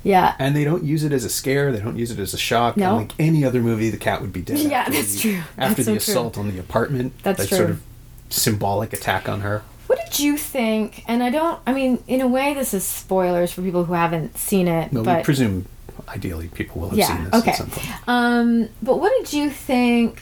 [0.03, 0.35] yeah.
[0.37, 1.71] And they don't use it as a scare.
[1.71, 2.77] They don't use it as a shock.
[2.77, 2.89] No.
[2.89, 4.59] And like any other movie, the cat would be dead.
[4.71, 5.41] Yeah, that's the- true.
[5.57, 5.97] After That's the so true.
[5.97, 7.57] assault on the apartment, That's that true.
[7.57, 7.81] sort of
[8.29, 9.63] symbolic attack on her.
[10.07, 11.03] What did you think?
[11.07, 11.59] And I don't.
[11.67, 14.91] I mean, in a way, this is spoilers for people who haven't seen it.
[14.93, 15.65] Well, we but presume,
[16.07, 17.51] ideally, people will have yeah, seen this okay.
[17.51, 18.07] at some point.
[18.07, 20.21] Um, but what did you think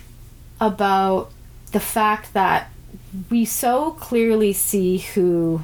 [0.59, 1.31] about
[1.71, 2.71] the fact that
[3.29, 5.61] we so clearly see who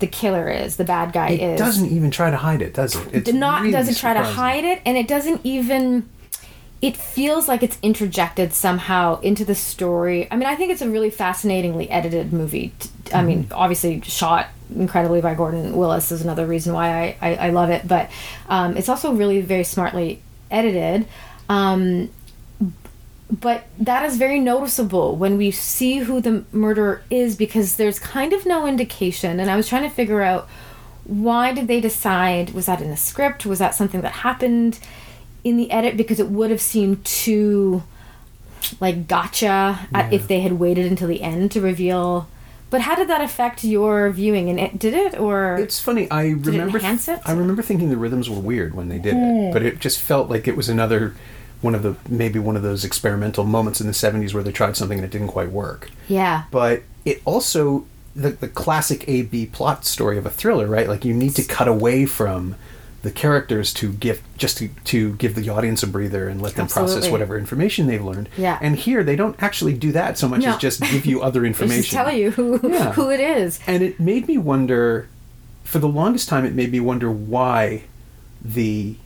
[0.00, 1.58] the killer is, the bad guy It is?
[1.58, 3.08] doesn't even try to hide it, does it?
[3.12, 6.08] It's It not really doesn't try to hide it and it doesn't even
[6.80, 10.88] it feels like it's interjected somehow into the story i mean i think it's a
[10.88, 16.46] really fascinatingly edited movie T- i mean obviously shot incredibly by gordon willis is another
[16.46, 18.10] reason why i, I, I love it but
[18.48, 21.06] um, it's also really very smartly edited.
[21.48, 22.10] Um,
[23.30, 28.32] but that is very noticeable when we see who the murderer is because there's kind
[28.32, 30.48] of no indication and i was trying to figure out
[31.04, 33.44] why did they decide was that in the script?
[33.44, 34.78] Was that something that happened
[35.42, 35.96] in the edit?
[35.96, 37.82] Because it would have seemed too
[38.78, 42.28] like gotcha at, if they had waited until the end to reveal
[42.70, 46.10] but how did that affect your viewing and it did it or It's funny.
[46.10, 46.78] I remember.
[46.78, 47.20] it enhance it?
[47.26, 49.20] I remember thinking the rhythms were weird when they did Hmm.
[49.24, 51.14] it, but it just felt like it was another
[51.60, 54.76] one of the maybe one of those experimental moments in the '70s where they tried
[54.76, 55.90] something and it didn't quite work.
[56.08, 57.84] yeah but it also
[58.16, 60.88] the, the classic A B plot story of a thriller, right?
[60.88, 62.56] Like you need to cut away from
[63.02, 66.66] the characters to give just to, to give the audience a breather and let them
[66.68, 68.28] process whatever information they've learned.
[68.36, 68.58] Yeah.
[68.60, 70.50] And here they don't actually do that so much No.
[70.50, 71.82] as just give you other information.
[71.82, 72.92] just tell you who Yeah.
[72.92, 75.08] who it is And it made me wonder
[75.64, 77.84] for the longest time it made me wonder why
[78.44, 78.96] the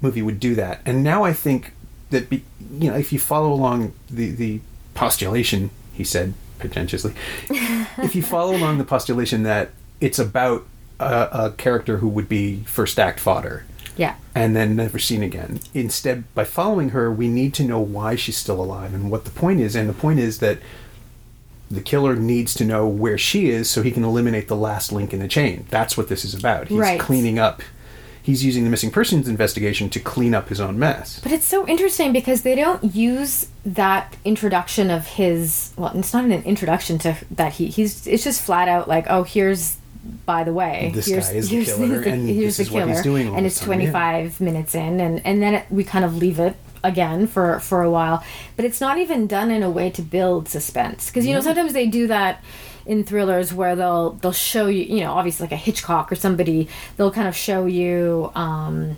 [0.00, 0.80] movie would do that.
[0.86, 1.72] And now I think
[2.10, 4.60] that be, you know, if you follow along the the
[4.94, 7.14] postulation, he said pretentiously,
[7.50, 10.66] if you follow along the postulation that it's about
[11.00, 13.64] a, a character who would be first act fodder
[13.96, 14.14] Yeah.
[14.34, 15.60] and then never seen again.
[15.74, 19.30] Instead, by following her, we need to know why she's still alive and what the
[19.30, 19.74] point is.
[19.74, 20.58] And the point is that
[21.70, 25.12] the killer needs to know where she is so he can eliminate the last link
[25.12, 25.66] in the chain.
[25.70, 26.68] That's what this is about.
[26.68, 26.98] He's Right.
[27.00, 27.62] cleaning up.
[28.22, 31.20] He's using the missing persons investigation to clean up his own mess.
[31.22, 35.70] But it's so interesting because they don't use that introduction of his.
[35.76, 37.68] Well, it's not an introduction to that he.
[37.68, 38.06] He's.
[38.06, 39.76] It's just flat out like, oh, here's.
[40.24, 42.62] By the way, This here's, guy is the here's, killer, here's the, and this the
[42.62, 43.90] is what killer, he's doing all and the it's time, yeah.
[43.90, 47.82] 25 minutes in, and and then it, we kind of leave it again for for
[47.82, 48.24] a while.
[48.56, 51.72] But it's not even done in a way to build suspense because you know sometimes
[51.74, 52.42] they do that
[52.86, 56.66] in thrillers where they'll they'll show you you know obviously like a Hitchcock or somebody
[56.96, 58.32] they'll kind of show you.
[58.34, 58.96] um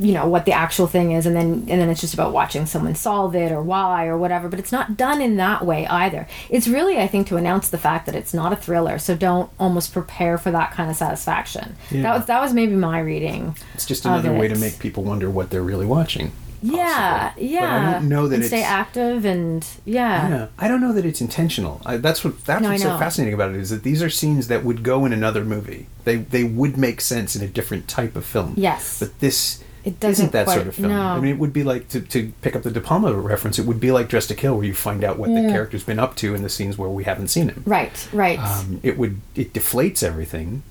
[0.00, 2.66] you know what the actual thing is and then and then it's just about watching
[2.66, 6.26] someone solve it or why or whatever but it's not done in that way either
[6.50, 9.50] it's really i think to announce the fact that it's not a thriller so don't
[9.58, 12.02] almost prepare for that kind of satisfaction Yeah.
[12.02, 14.54] that was that was maybe my reading It's just another way it.
[14.54, 16.32] to make people wonder what they're really watching.
[16.62, 17.48] yeah possibly.
[17.48, 20.80] yeah But I don't know that and it's stay active and yeah Yeah, I don't
[20.80, 21.80] know that it's intentional.
[21.86, 24.48] I, that's what that's No, what's so fascinating about it is that these are scenes
[24.48, 25.86] that would go in another movie.
[26.04, 28.54] They they would make sense in a different type of film.
[28.56, 28.98] Yes.
[28.98, 30.88] but this It doesn't isn't that quite- sort of film.
[30.90, 31.00] no.
[31.00, 33.58] I mean, it would be like to, to pick up the De Palma reference.
[33.58, 35.98] It would be like Dressed to Kill, where you find out what the character's been
[35.98, 37.62] up to in the scenes where we haven't seen him.
[37.66, 40.62] right right Um, it would it deflates everything,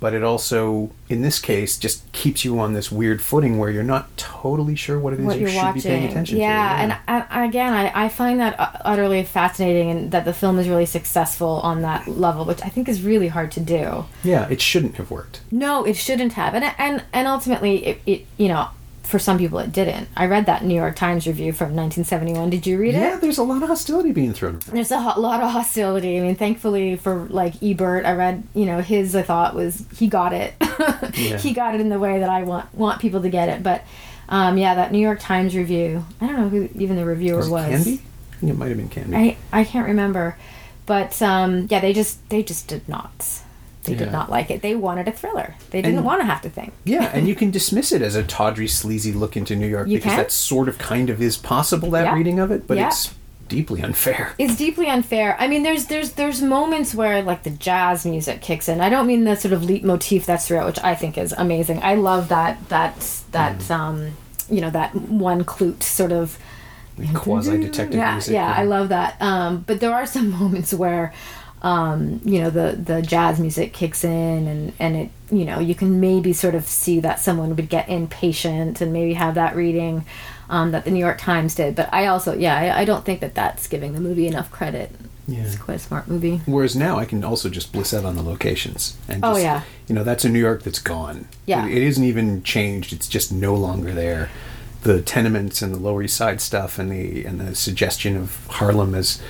[0.00, 3.82] but it also, in this case, just keeps you on this weird footing where you're
[3.82, 6.88] not totally sure what it is what you should be paying attention yeah, to.
[6.88, 10.58] Yeah, and I, again, I, I find that uh, utterly fascinating, and that the film
[10.58, 14.06] is really successful on that level, which I think is really hard to do.
[14.24, 15.42] yeah, it shouldn't have worked.
[15.50, 18.70] No, it shouldn't have, and and and ultimately, it, it you know,
[19.10, 20.08] for some people, it didn't.
[20.16, 22.48] I read that New York Times review from 1971.
[22.50, 23.02] Did you read Yeah, it?
[23.02, 24.52] Yeah, there's a lot of hostility being thrown.
[24.54, 24.62] around.
[24.72, 26.16] There's a ho- lot of hostility.
[26.18, 30.06] I mean, thankfully for like Ebert, I read, you know, his I thought was he
[30.06, 30.54] got it.
[31.14, 31.36] Yeah.
[31.38, 33.62] he got it in the way that I want want people to get it.
[33.62, 33.82] But
[34.28, 36.04] um, yeah, that New York Times review.
[36.20, 37.64] I don't know who even the reviewer Was was.
[37.66, 38.02] it Canby?
[38.32, 39.16] I think it might have been Canby.
[39.16, 40.36] I I can't remember,
[40.86, 43.12] but um, yeah, they just they just did not.
[43.84, 43.98] They Yeah.
[44.00, 44.60] did not like it.
[44.62, 45.54] They wanted a thriller.
[45.70, 46.72] They didn't And- want to have to think.
[46.84, 49.98] yeah, and you can dismiss it as a tawdry, sleazy look into New York You
[49.98, 50.18] because can.
[50.18, 52.14] that sort of kind of is possible that Yeah.
[52.14, 52.88] reading of it, but Yeah.
[52.88, 53.14] it's
[53.48, 54.34] deeply unfair.
[54.38, 55.34] It's deeply unfair.
[55.40, 58.80] I mean, there's there's there's moments where like the jazz music kicks in.
[58.80, 61.80] I don't mean the sort of leitmotif that's throughout, which I think is amazing.
[61.82, 62.94] I love that that
[63.32, 64.12] that um
[64.50, 66.38] you know that one Klute sort of
[67.14, 68.34] Quasi detective yeah, music.
[68.34, 69.16] Yeah, I love that.
[69.22, 71.14] Um, but there are some moments where,
[71.62, 75.74] um, you know, the the jazz music kicks in, and and it, you know, you
[75.74, 80.04] can maybe sort of see that someone would get impatient and maybe have that reading
[80.48, 81.74] um, that the New York Times did.
[81.76, 84.90] But I also, yeah, I, I don't think that that's giving the movie enough credit.
[85.28, 85.44] Yeah.
[85.44, 86.40] It's quite a smart movie.
[86.46, 88.96] Whereas now I can also just bliss out on the locations.
[89.08, 89.62] And Oh, yeah.
[89.86, 91.28] You know, that's a New York that's gone.
[91.46, 91.66] Yeah.
[91.66, 92.92] It, it isn't even changed.
[92.92, 94.28] It's just no longer there.
[94.82, 98.94] The tenements and the Lower East Side stuff and the and the suggestion of Harlem
[98.94, 99.22] as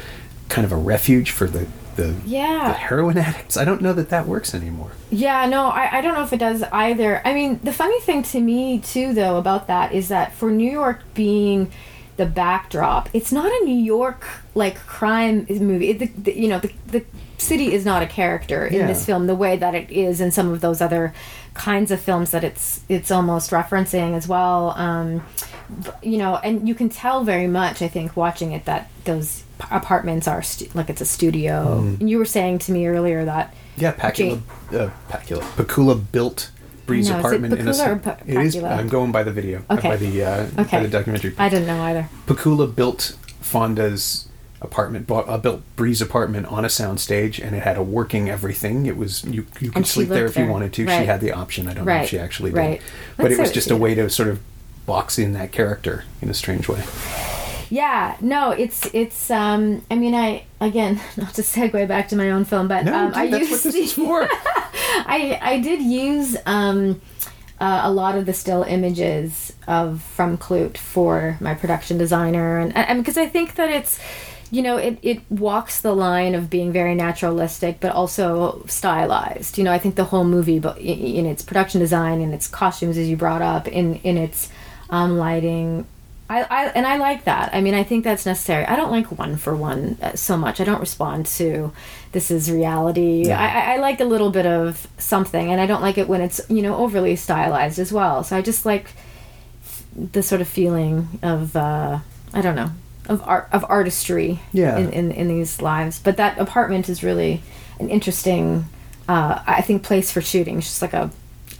[0.48, 1.66] kind of a refuge for the
[1.96, 2.68] the, Yeah.
[2.68, 3.56] the heroin addicts.
[3.56, 4.90] I don't know that that works anymore.
[5.10, 7.20] Yeah, no, I, I don't know if it does either.
[7.24, 10.70] I mean, the funny thing to me, too, though, about that is that for New
[10.70, 11.70] York being
[12.16, 15.90] the backdrop, it's not a New York, like, crime movie.
[15.90, 17.04] It, the, the, you know, the, the
[17.38, 18.86] city is not a character in Yeah.
[18.86, 21.14] this film the way that it is in some of those other
[21.54, 24.70] kinds of films that it's it's almost referencing as well.
[24.76, 25.22] Um,
[26.02, 30.26] you know, and you can tell very much, I think, watching it that those apartments
[30.28, 31.78] are stu- like it's a studio.
[31.80, 34.40] And you were saying to me earlier that Yeah, Pakula,
[34.72, 36.50] uh, Pakula, Pakula built
[36.86, 37.70] Bree's No, is it apartment in a.
[37.70, 38.56] Pakula or Pa- It is.
[38.56, 38.76] Pakula?
[38.78, 39.62] I'm going by the video.
[39.70, 39.88] uh, Okay.
[39.88, 40.76] By the uh, Okay.
[40.78, 41.34] by the documentary.
[41.38, 42.08] I didn't know either.
[42.26, 44.26] Pakula built Fonda's
[44.62, 48.86] apartment, bought, uh, built Bree's apartment on a soundstage, and it had a working everything.
[48.86, 50.86] It was you you could sleep there if you wanted to.
[50.86, 51.68] She had the option.
[51.68, 52.82] I don't know if she actually did, Right.
[53.16, 54.40] but it was just a way to sort of
[54.86, 56.82] box in that character in a strange way.
[57.70, 59.30] Yeah, no, it's it's.
[59.30, 62.94] um I mean, I again, not to segue back to my own film, but No,
[62.94, 64.28] um, dude, I that's used what this is for.
[65.06, 67.00] I I did use um,
[67.60, 72.76] uh, a lot of the still images of from Klute for my production designer, and
[72.76, 74.00] and because I think that it's
[74.50, 79.58] you know it it walks the line of being very naturalistic, but also stylized.
[79.58, 82.48] You know, I think the whole movie, but in, in its production design, in its
[82.48, 84.48] costumes, as you brought up, in in its
[84.90, 85.86] um, lighting.
[86.30, 87.52] I, I and I like that.
[87.54, 88.64] I mean, I think that's necessary.
[88.64, 90.60] I don't like one for one uh, so much.
[90.60, 91.72] I don't respond to
[92.12, 93.30] this is reality.
[93.32, 96.20] I, I- I like a little bit of something, and I don't like it when
[96.20, 98.22] it's you know overly stylized as well.
[98.24, 98.86] So I just like
[99.96, 101.98] the sort of feeling of uh,
[102.32, 102.70] I don't know
[103.08, 104.78] of art of artistry Yeah.
[104.78, 105.98] in, in in these lives.
[105.98, 107.42] But that apartment is really
[107.80, 108.66] an interesting
[109.08, 110.58] uh, I think place for shooting.
[110.58, 111.10] It's just like a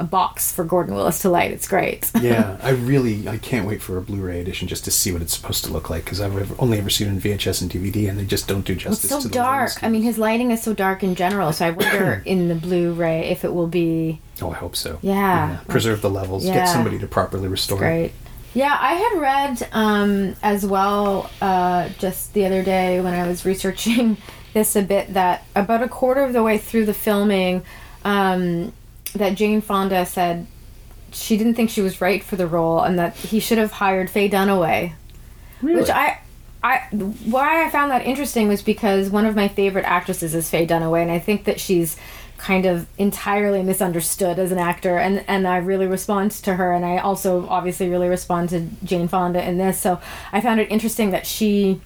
[0.01, 1.53] a box for Gordon Willis to light.
[1.53, 2.11] It's great.
[2.21, 5.35] yeah, I really I can't wait for a Blu-ray edition just to see what it's
[5.35, 8.19] supposed to look like because I've only ever seen it in VHS and DVD and
[8.19, 9.13] they just don't do justice.
[9.13, 9.83] It's so dark.
[9.83, 11.53] I mean, his lighting is so dark in general.
[11.53, 14.99] So I wonder in the Blu-ray if it will be oh, I hope so.
[15.03, 15.61] Yeah.
[15.69, 16.47] preserve the levels.
[16.47, 16.55] Yeah.
[16.55, 17.79] Get somebody to properly restore.
[17.79, 17.81] it.
[17.81, 18.13] great.
[18.53, 23.45] Yeah, I had read um, as well uh, just the other day when I was
[23.45, 24.17] researching
[24.55, 27.63] this a bit that about a quarter of the way through the filming,
[28.05, 28.73] um,
[29.15, 30.47] that Jane Fonda said
[31.13, 34.09] she didn't think she was right for the role and that he should have hired
[34.09, 34.93] Faye Dunaway.
[35.61, 35.81] Really?
[35.81, 36.21] Which I,
[36.63, 36.79] I,
[37.25, 41.03] why I found that interesting was because one of my favorite actresses is Faye Dunaway,
[41.03, 41.97] and I think that she's
[42.39, 46.85] kind of entirely misunderstood as an actor, and and I really respond to her, and
[46.87, 49.79] I also obviously really respond to Jane Fonda in this.
[49.79, 50.01] So
[50.33, 51.81] I found it interesting that she,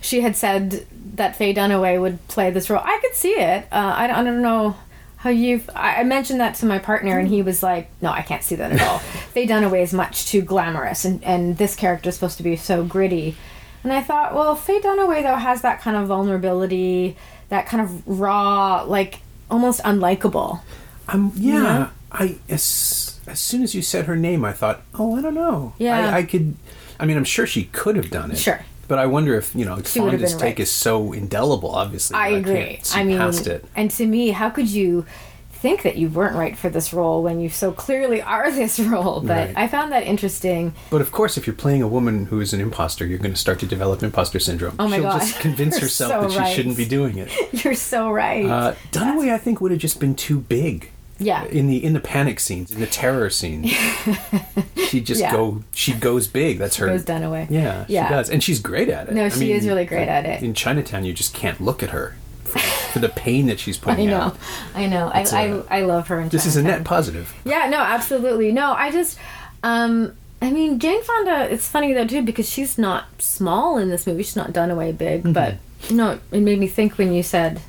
[0.00, 2.82] she had said that Faye Dunaway would play this role.
[2.84, 3.64] I could see it.
[3.72, 4.76] Uh, I, don't- I don't know
[5.18, 8.42] how you've I mentioned that to my partner and he was like no i can't
[8.42, 8.98] see that at all
[9.34, 12.84] faye dunaway is much too glamorous and, and this character is supposed to be so
[12.84, 13.36] gritty
[13.82, 17.16] and i thought well faye dunaway though has that kind of vulnerability
[17.48, 20.60] that kind of raw like almost unlikable
[21.08, 21.88] Um, yeah, Yeah.
[22.12, 25.74] I as as soon as you said her name, I thought, oh, I don't know.
[25.78, 26.08] Yeah.
[26.14, 26.54] I, I could.
[27.00, 28.38] I mean, I'm sure she could have done it.
[28.38, 28.60] Sure.
[28.88, 30.60] But I wonder if you know She Fonda's take right.
[30.60, 31.70] is so indelible.
[31.74, 35.04] Obviously, i agree can't see i mean and to me how could you
[35.52, 39.20] think that you weren't right for this role when you so clearly are this role
[39.20, 39.52] but Right.
[39.56, 42.60] i found that interesting But of course, if you're playing a woman who is an
[42.60, 44.74] imposter, you're going to start to develop imposter syndrome.
[44.78, 45.18] Oh my She'll God.
[45.20, 47.30] just convince herself so that she shouldn't be doing it.
[47.64, 50.90] you're so right Uh, Dunaway, I think, would have just been too big.
[51.18, 51.44] Yeah.
[51.46, 53.70] In the in the panic scenes, in the terror scenes,
[54.88, 55.32] she just Yeah.
[55.32, 55.62] go.
[55.74, 56.58] She goes big.
[56.58, 56.86] That's her.
[56.86, 57.48] goes Dunaway.
[57.50, 58.08] Yeah, Yeah.
[58.08, 59.14] she does, and she's great at it.
[59.14, 60.42] No, I she mean, is really great at it.
[60.42, 64.08] In Chinatown, you just can't look at her for, for the pain that she's putting
[64.08, 64.36] I know, out.
[64.74, 65.08] I know.
[65.12, 66.20] I, It's a- I, I love her.
[66.20, 67.34] In This is a net positive.
[67.44, 68.52] Yeah, no, absolutely.
[68.52, 69.18] No, I just,
[69.62, 71.52] um, I mean, Jane Fonda.
[71.52, 74.22] It's funny though too because she's not small in this movie.
[74.22, 75.32] She's not Dunaway big, Mm-hmm.
[75.32, 75.56] but
[75.90, 77.60] no, it made me think when you said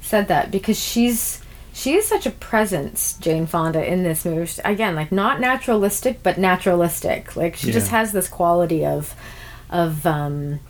[0.00, 1.42] said that because she's
[1.78, 4.46] she is such a presence, Jane Fonda, in this movie.
[4.46, 7.36] She- Again, like not naturalistic, but naturalistic.
[7.36, 9.14] Like she just has this quality of,
[9.70, 10.60] of um,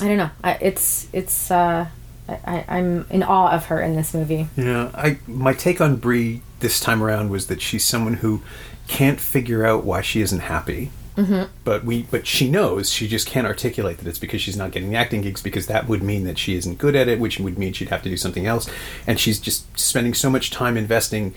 [0.00, 0.30] I don't know.
[0.44, 1.50] I, it's it's.
[1.50, 1.86] uh
[2.28, 4.46] I, I, I'm in awe of her in this movie.
[4.56, 8.42] Yeah, I my take on Bree this time around was that she's someone who
[8.86, 10.90] can't figure out why she isn't happy.
[11.16, 11.50] Mm-hmm.
[11.64, 14.90] But we, but she knows she just can't articulate that it's because she's not getting
[14.90, 17.58] the acting gigs because that would mean that she isn't good at it, which would
[17.58, 18.68] mean she'd have to do something else.
[19.06, 21.34] And she's just spending so much time investing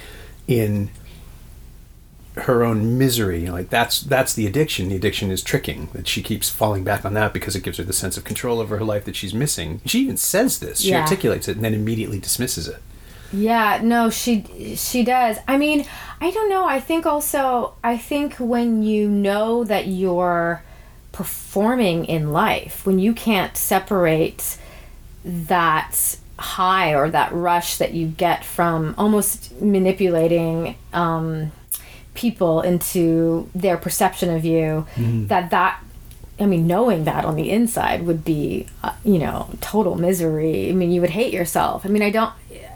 [0.48, 0.90] in
[2.36, 3.48] her own misery.
[3.48, 4.90] Like that's that's the addiction.
[4.90, 5.90] The addiction is tricking.
[5.94, 8.60] That she keeps falling back on that because it gives her the sense of control
[8.60, 9.82] over her life that she's missing.
[9.86, 10.82] She even says this.
[10.82, 11.02] She Yeah.
[11.02, 12.82] articulates it and then immediately dismisses it.
[13.36, 15.38] Yeah, no, she she does.
[15.48, 15.86] I mean,
[16.22, 16.66] I don't know.
[16.66, 20.64] I think also I think when you know that you're
[21.12, 24.58] performing in life, when you can't separate
[25.24, 31.52] that high or that rush that you get from almost manipulating um,
[32.14, 34.86] people into their perception of you,
[35.28, 35.82] that that
[36.40, 40.70] I mean, knowing that on the inside would be, uh, you know, total misery.
[40.70, 41.86] I mean, you would hate yourself.
[41.86, 42.34] I mean, I don't.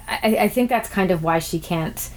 [0.09, 2.09] I, I think that's kind of why she can't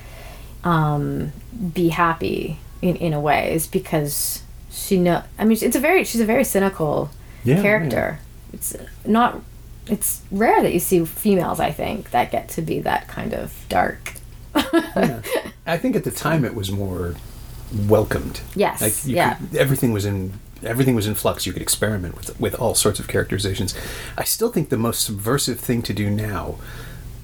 [0.64, 1.32] um,
[1.74, 5.22] be happy in in a way is because she know.
[5.38, 7.11] I mean, it's a very she's a very cynical
[7.45, 8.18] Yeah, character.
[8.53, 8.74] It's
[9.05, 9.40] not.
[9.88, 11.59] It's rare that you see females.
[11.61, 14.14] I think that get to be that kind of dark.
[14.55, 15.22] Yeah.
[15.66, 17.14] I think at the time it was more
[17.88, 18.40] welcomed.
[18.55, 19.34] Yes, Like you yeah.
[19.34, 21.47] could, everything was in everything was in flux.
[21.47, 23.74] You could experiment with with all sorts of characterizations.
[24.16, 26.57] I still think the most subversive thing to do now,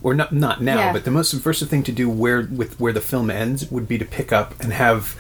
[0.02, 0.92] or not not now, Yeah.
[0.92, 3.98] but the most subversive thing to do where with where the film ends would be
[3.98, 5.16] to pick up and have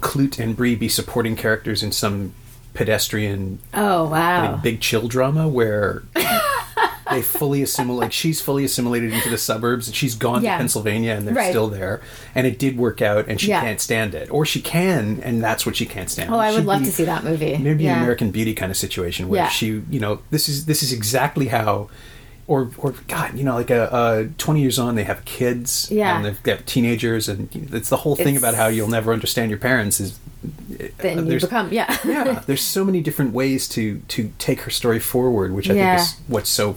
[0.00, 2.34] Klute and Bree be supporting characters in some
[2.74, 4.52] pedestrian Oh wow!
[4.52, 6.02] like, big chill drama where
[7.10, 8.00] they fully assimilate.
[8.00, 10.52] Like she's fully assimilated into the suburbs, and she's gone Yeah.
[10.52, 11.50] to Pennsylvania, and they're Right.
[11.50, 12.00] still there.
[12.34, 13.60] And it did work out, and she Yeah.
[13.60, 16.32] can't stand it, or she can, and that's what she can't stand.
[16.34, 17.56] Oh, I would She'd love be- to see that movie.
[17.56, 17.94] Maybe Yeah.
[17.96, 21.48] an American Beauty kind of situation where she, you know, this is this is exactly
[21.48, 21.88] how.
[22.46, 26.14] Or, or God, you know, like a, a twenty years on, they have kids, Yeah.
[26.16, 29.50] and they've got teenagers, and it's the whole thing It's- about how you'll never understand
[29.50, 29.98] your parents.
[29.98, 30.18] Is
[30.98, 31.96] Then uh, you become yeah.
[32.04, 35.96] yeah, there's so many different ways to to take her story forward, which I Yeah.
[35.96, 36.76] think is what's so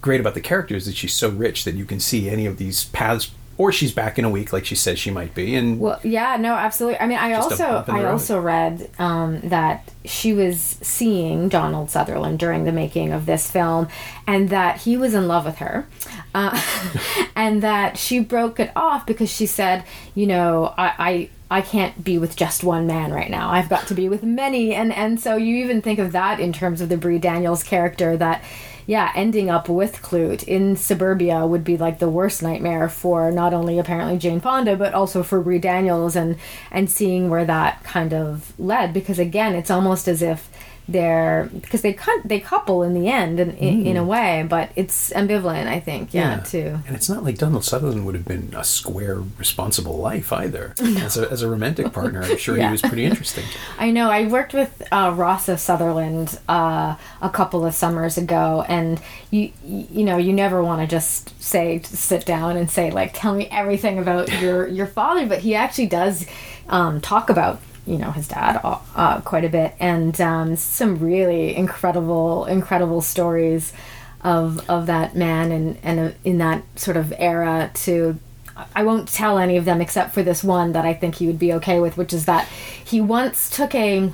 [0.00, 2.86] great about the characters that she's so rich that you can see any of these
[2.86, 5.54] paths or she's back in a week, like she says she might be.
[5.54, 6.98] And Well, yeah, no, absolutely.
[7.00, 8.12] I mean, I also bump in the I road.
[8.12, 13.88] also read um, that she was seeing Donald Sutherland during the making of this film,
[14.26, 15.86] and that he was in love with her,
[16.34, 16.60] uh,
[17.36, 19.84] and that she broke it off because she said,
[20.14, 20.94] you know, I.
[20.98, 23.50] I I can't be with just one man right now.
[23.50, 26.50] I've got to be with many, and and so you even think of that in
[26.50, 28.42] terms of the Bree Daniels character that,
[28.86, 33.54] yeah, ending up with Klute in suburbia would be like the worst nightmare for not
[33.54, 36.36] only apparently Jane Fonda but also for Bree Daniels and
[36.70, 38.92] and seeing where that kind of led.
[38.92, 40.50] Because again it's almost as if
[40.88, 44.70] they're because they cut they couple in the end in, in, in a way but
[44.76, 48.52] it's ambivalent I think yeah, too And it's not like Donald Sutherland would have been
[48.56, 50.74] a square, responsible life either.
[50.80, 52.66] As, a, as a romantic partner, I'm sure Yeah.
[52.68, 53.44] he was pretty interesting.
[53.78, 54.10] I know.
[54.10, 60.04] I worked with uh, Rossif Sutherland uh, a couple of summers ago, and you you
[60.04, 63.98] know you never want to just say sit down and say like tell me everything
[63.98, 66.26] about your your father, but he actually does
[66.68, 70.98] um, talk about you know his dad uh, uh, quite a bit, and um, some
[70.98, 73.72] really incredible incredible stories
[74.22, 78.18] of of that man and and uh, in that sort of era to
[78.74, 81.38] I won't tell any of them except for this one that I think he would
[81.38, 82.46] be okay with, which is that
[82.84, 84.12] he once took a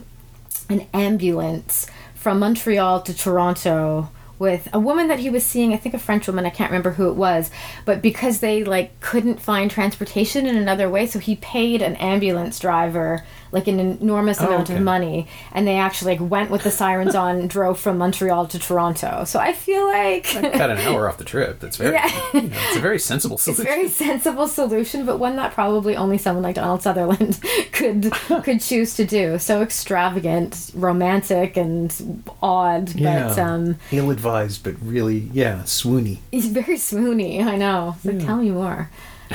[0.70, 5.94] an ambulance from Montreal to Toronto with a woman that he was seeing, I think
[5.94, 7.50] a French woman, I can't remember who it was,
[7.84, 12.58] but because they like couldn't find transportation in another way, so he paid an ambulance
[12.58, 14.76] driver like an enormous Oh, amount okay.
[14.76, 18.46] of money and they actually like went with the sirens on and drove from Montreal
[18.48, 19.24] to Toronto.
[19.24, 21.58] So I feel like got an hour off the trip.
[21.58, 22.06] That's very, Yeah.
[22.34, 25.96] you know, it's a very sensible It's a very sensible solution, but one that probably
[25.96, 27.40] only someone like Donald Sutherland
[27.72, 28.12] could
[28.44, 29.38] could choose to do.
[29.38, 34.27] So extravagant, romantic, and odd, but um, ill advised,
[34.62, 36.18] but really, yeah, swoony.
[36.30, 37.44] he's very swoony.
[37.44, 37.96] I know.
[38.02, 38.90] So tell me more.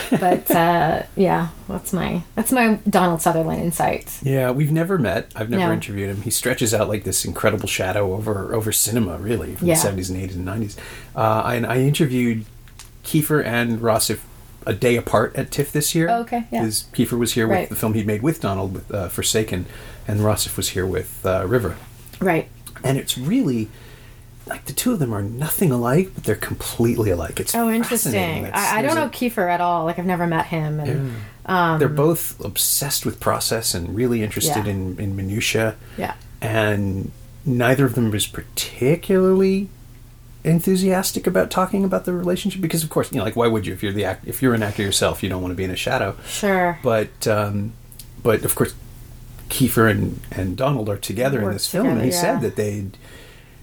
[0.10, 4.20] But uh, yeah, that's my that's my Donald Sutherland insight.
[4.24, 5.32] Yeah, we've never met.
[5.36, 5.74] I've never No.
[5.74, 6.22] interviewed him.
[6.24, 9.76] He stretches out like this incredible shadow over over cinema, really, from Yeah.
[9.76, 10.78] the seventies and eighties and nineties.
[11.16, 12.46] Uh, I, I interviewed
[13.04, 14.20] Kiefer and Rossif
[14.66, 16.10] a day apart at TIFF this year.
[16.10, 16.62] Oh, okay, yeah.
[16.62, 17.70] Because Kiefer was here with Right.
[17.70, 19.66] the film he'd made with Donald, with uh, Forsaken,
[20.08, 21.76] and Rossif was here with uh, River.
[22.22, 22.48] Right.
[22.84, 23.68] And it's really
[24.46, 27.40] like the two of them are nothing alike, but they're completely alike.
[27.40, 28.46] It's Oh, interesting.
[28.48, 29.86] I, I don't know a- Kiefer at all.
[29.86, 31.14] Like I've never met him, and
[31.46, 34.72] um, they're both obsessed with process and really interested Yeah.
[34.74, 35.76] in, in minutia.
[35.98, 37.12] yeah, And
[37.46, 39.70] neither of them was particularly
[40.44, 43.74] enthusiastic about talking about the relationship because, of course, you know, like why would you
[43.74, 45.72] if you're the act if you're an actor yourself, you don't want to be in
[45.72, 46.16] a shadow.
[46.28, 46.80] sure.
[46.84, 47.74] But um,
[48.22, 48.74] but of course,
[49.50, 52.86] Kiefer and, and Donald are together in this film, and he together, said that they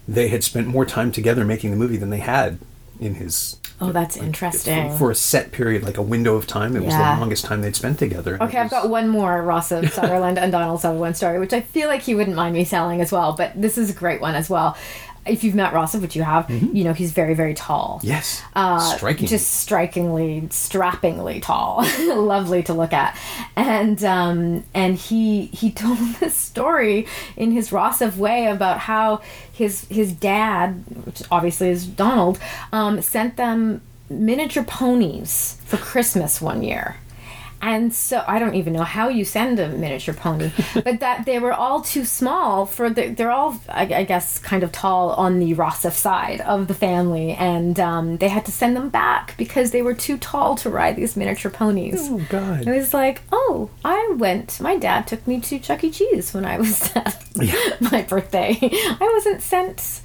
[0.07, 2.59] they had spent more time together making the movie than they had
[2.99, 4.91] in his Oh, that's interesting.
[4.91, 6.75] for, for a set period, like a window of time.
[6.75, 8.41] It was the longest time they'd spent together.
[8.41, 11.87] Okay, it I've got one more Rossif Sutherland and Donald Sutherland story, which I feel
[11.87, 13.33] like he wouldn't mind me telling as well.
[13.33, 14.77] But this is a great one as well.
[15.25, 17.99] If you've met Ross, which you have, you know he's very, very tall.
[18.03, 19.27] Yes, Uh, striking.
[19.27, 23.15] Just strikingly, strappingly tall, lovely to look at,
[23.55, 27.05] and um, and he he told this story
[27.37, 29.21] in his Rossif way about how
[29.53, 32.39] his his dad, which obviously is Donald,
[32.73, 36.97] um, sent them miniature ponies for Christmas one year.
[37.61, 41.37] And so I don't even know how you send a miniature pony, but that they
[41.39, 43.09] were all too small for the.
[43.09, 47.33] They're all, I, I guess, kind of tall on the Rossif side of the family,
[47.33, 50.95] and um, they had to send them back because they were too tall to ride
[50.95, 51.99] these miniature ponies.
[52.09, 52.67] oh God.
[52.67, 54.59] It was like, oh, I went.
[54.59, 55.91] My dad took me to Chuck E.
[55.91, 58.57] Cheese when I was at my birthday.
[58.61, 60.01] I wasn't sent.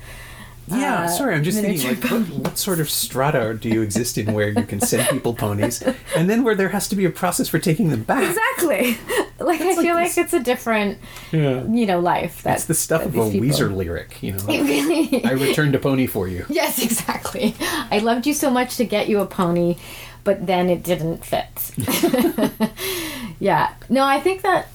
[0.69, 4.19] Yeah, uh, sorry, I'm just thinking, like, what, what sort of strata do you exist
[4.19, 5.81] in where you can send people ponies,
[6.17, 8.29] and then where there has to be a process for taking them back?
[8.29, 8.97] Exactly.
[9.39, 10.97] Like I like feel like this- it's a different,
[11.31, 11.63] Yeah.
[11.65, 12.43] you know, life.
[12.43, 14.45] That's It's the stuff of a Weezer lyric, you know.
[14.49, 15.23] Really?
[15.27, 16.47] I returned a pony for you.
[16.49, 17.55] Yes, exactly.
[17.91, 19.77] I loved you so much to get you a pony,
[20.25, 21.51] but then it didn't fit.
[23.39, 23.75] yeah.
[23.91, 24.69] No, I think that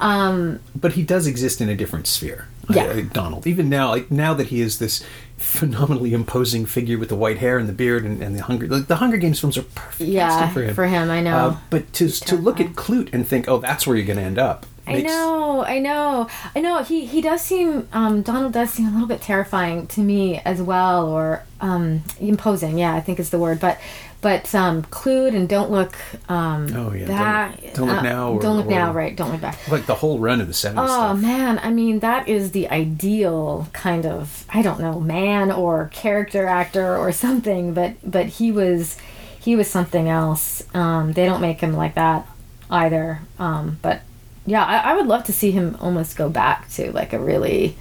[0.00, 2.48] um But he does exist in a different sphere.
[2.70, 3.00] Yeah.
[3.12, 3.46] Donald.
[3.46, 5.04] Even now, like now that he is this
[5.36, 8.86] phenomenally imposing figure with the white hair and the beard and, and the Hunger, like,
[8.86, 10.74] the Hunger Games films are perfect yeah, for him.
[10.74, 11.36] for him, I know.
[11.36, 14.24] Uh, but to to look at Klute and think, oh, that's where you're going to
[14.24, 14.66] end up.
[14.86, 16.82] I makes- know, I know, I know.
[16.82, 20.60] He he does seem um, Donald does seem a little bit terrifying to me as
[20.60, 22.78] well, or um, imposing.
[22.78, 23.60] Yeah, I think is the word.
[23.60, 23.80] But
[24.24, 25.94] but um, Klute and Don't Look.
[26.30, 28.90] Um, Oh, yeah, Don't Look- Don't Look uh, Now or- don't look now.
[28.92, 29.14] Right.
[29.14, 29.68] Don't look back.
[29.68, 31.20] Like the whole run of the 70s Oh stuff.
[31.20, 36.46] man, I mean that is the ideal kind of I don't know man or character
[36.46, 38.96] actor or something, but but he was
[39.38, 40.64] he was something else.
[40.74, 42.26] Um, they don't make him like that
[42.70, 43.20] either.
[43.38, 44.00] Um, but
[44.46, 47.76] yeah, I, I would love to see him almost go back to like a really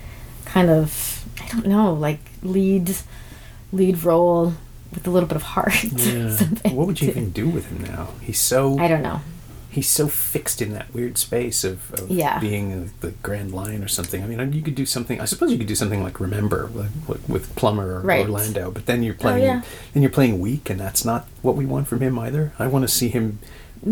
[0.46, 2.96] kind of I don't know like lead
[3.72, 4.54] lead role
[4.94, 5.74] with a little bit of heart.
[5.98, 8.10] something what would you even do with him now?
[8.22, 9.22] He's so I don't know.
[9.70, 12.39] he's so fixed in that weird space of, of Yeah.
[12.39, 14.24] being the Grand Line or something.
[14.24, 15.20] I mean, you could do something.
[15.20, 18.26] I suppose you could do something like Remember like, with- with Plummer or Right.
[18.26, 19.62] Orlando, but then you're oh, playing oh, yeah.
[19.94, 22.52] then you're playing weak, and that's not what we want from him either.
[22.60, 23.39] I want to see him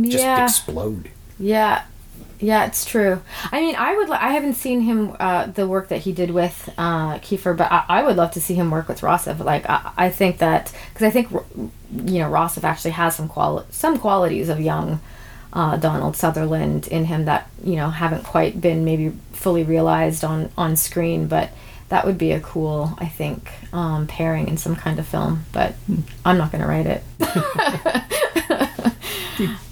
[0.04, 0.44] just Yeah.
[0.44, 1.10] explode.
[1.40, 1.84] Yeah,
[2.42, 3.22] yeah, it's true.
[3.52, 4.10] I mean, I would.
[4.10, 7.72] li- I haven't seen him uh, the work that he did with uh, Kiefer, but
[7.72, 9.40] I, I would love to see him work with Rossif.
[9.40, 13.66] Like, I, I think that because I think you know Rossif actually has some quali-
[13.70, 15.00] some qualities of young
[15.54, 20.50] uh, Donald Sutherland in him that you know haven't quite been maybe fully realized on
[20.58, 21.52] on screen, but.
[21.90, 25.44] That would be a cool, I think, um, pairing in some kind of film.
[25.52, 25.76] But
[26.24, 27.04] I'm not going to write it.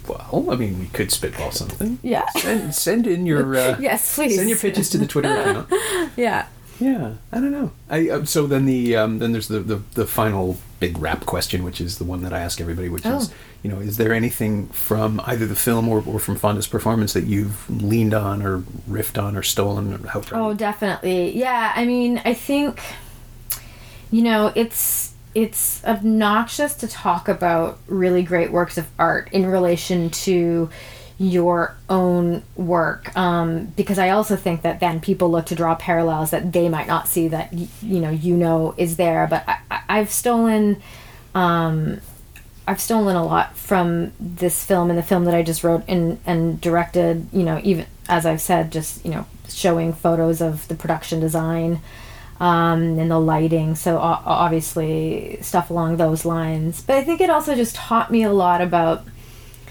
[0.08, 1.98] Well, I mean, we could spitball something.
[2.02, 2.28] Yeah.
[2.30, 4.36] Send, send in your uh, Yes, please.
[4.36, 5.68] Send your pitches to the Twitter account.
[6.16, 6.46] Yeah.
[6.80, 7.72] Yeah, I don't know.
[7.90, 11.62] I uh, so then the um, then there's the, the the final big rap question,
[11.62, 13.34] which is the one that I ask everybody, which is Oh.
[13.62, 17.24] you know, is there anything from either the film or, or from Fonda's performance that
[17.24, 20.22] you've leaned on or riffed on or stolen or how?
[20.32, 21.36] Oh, definitely.
[21.36, 22.80] Yeah, I mean, I think
[24.10, 30.10] you know, it's it's obnoxious to talk about really great works of art in relation
[30.10, 30.70] to
[31.18, 36.30] your own work um, because I also think that then people look to draw parallels
[36.30, 39.82] that they might not see that y- you know you know is there but I,
[39.88, 40.82] I've stolen
[41.34, 42.00] um,
[42.66, 46.20] I've stolen a lot from this film and the film that I just wrote and
[46.24, 47.26] and directed.
[47.32, 51.80] You know, even as I've said, just you know, showing photos of the production design
[52.40, 53.76] um, and the lighting.
[53.76, 56.82] So o- obviously stuff along those lines.
[56.82, 59.04] But I think it also just taught me a lot about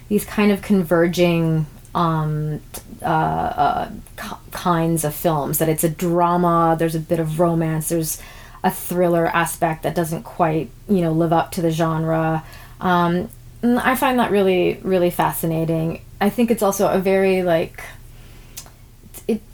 [0.07, 1.65] these kind of converging
[1.95, 2.61] um,
[3.01, 5.57] uh, uh, k- kinds of films.
[5.57, 6.75] That it's a drama.
[6.77, 7.89] There's a bit of romance.
[7.89, 8.21] There's
[8.63, 12.43] a thriller aspect that doesn't quite you know live up to the genre.
[12.79, 13.29] Um,
[13.63, 16.01] I find that really really fascinating.
[16.21, 17.81] I think it's also a very like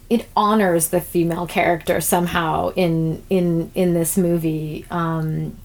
[0.10, 5.56] it honors the female character somehow in in in this movie um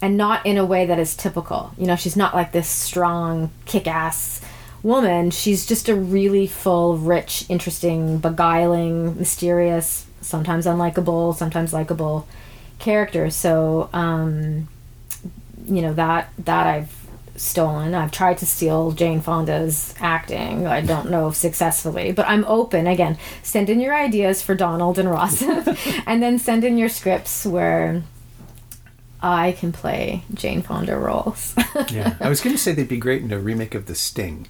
[0.00, 1.72] and not in a way that is typical.
[1.76, 4.40] You know she's not like this strong kick-ass
[4.84, 5.32] woman.
[5.32, 12.28] She's just a really full rich interesting beguiling mysterious sometimes unlikable sometimes likable
[12.78, 13.30] character.
[13.30, 14.68] So um
[15.66, 16.97] you know that that I've
[17.38, 17.94] stolen.
[17.94, 20.66] I've tried to steal Jane Fonda's acting.
[20.66, 22.86] I don't know if successfully, but I'm open.
[22.86, 25.42] Again, send in your ideas for Donald and Ross,
[26.06, 28.02] and then send in your scripts where
[29.20, 31.54] I can play Jane Fonda roles.
[31.90, 34.46] Yeah, I was going to say they'd be great in a remake of The Sting,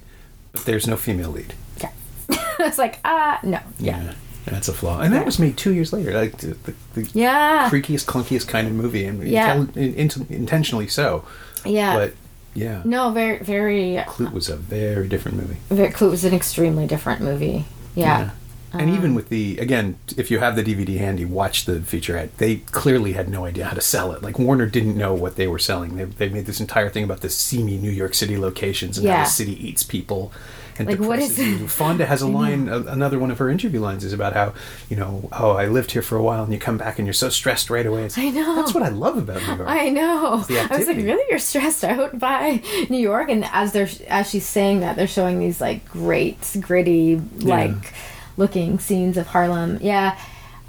[0.51, 1.53] but there's no female lead.
[1.79, 1.91] yeah.
[2.59, 4.13] it's like ah no yeah
[4.45, 6.11] that's a flaw, and that was made two years later.
[6.13, 9.65] Like the, the, the yeah creakiest, clunkiest kind of movie, and Yeah.
[9.75, 11.23] in, in- intentionally so.
[11.65, 11.95] yeah.
[11.95, 12.13] But
[12.53, 13.95] yeah, no, very very.
[14.07, 15.57] Klute was a very different movie.
[15.69, 17.65] very Klute was an extremely different movie.
[17.95, 18.31] Yeah.
[18.71, 22.29] And Um, even with the again, if you have the DVD handy, watch the featurette.
[22.37, 24.21] They clearly had no idea how to sell it.
[24.21, 25.95] Like Warner didn't know what they were selling.
[25.95, 29.13] They, they made this entire thing about the seamy New York City locations and how
[29.23, 30.31] the city eats people
[30.79, 31.67] and Like, what is- you.
[31.67, 32.67] Fonda has a line.
[32.69, 34.53] Another one of her interview lines is about how
[34.89, 37.13] you know, oh, I lived here for a while, and you come back and you're
[37.13, 38.05] so stressed right away.
[38.05, 38.55] It's- I know.
[38.55, 39.67] That's what I love about New York.
[39.67, 40.43] I know.
[40.71, 44.45] I was like, really, you're stressed out by New York, and as they're as she's
[44.45, 47.93] saying that, they're showing these like great, gritty, like
[48.37, 49.77] looking scenes of Harlem.
[49.81, 50.17] Yeah,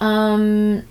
[0.00, 0.82] um,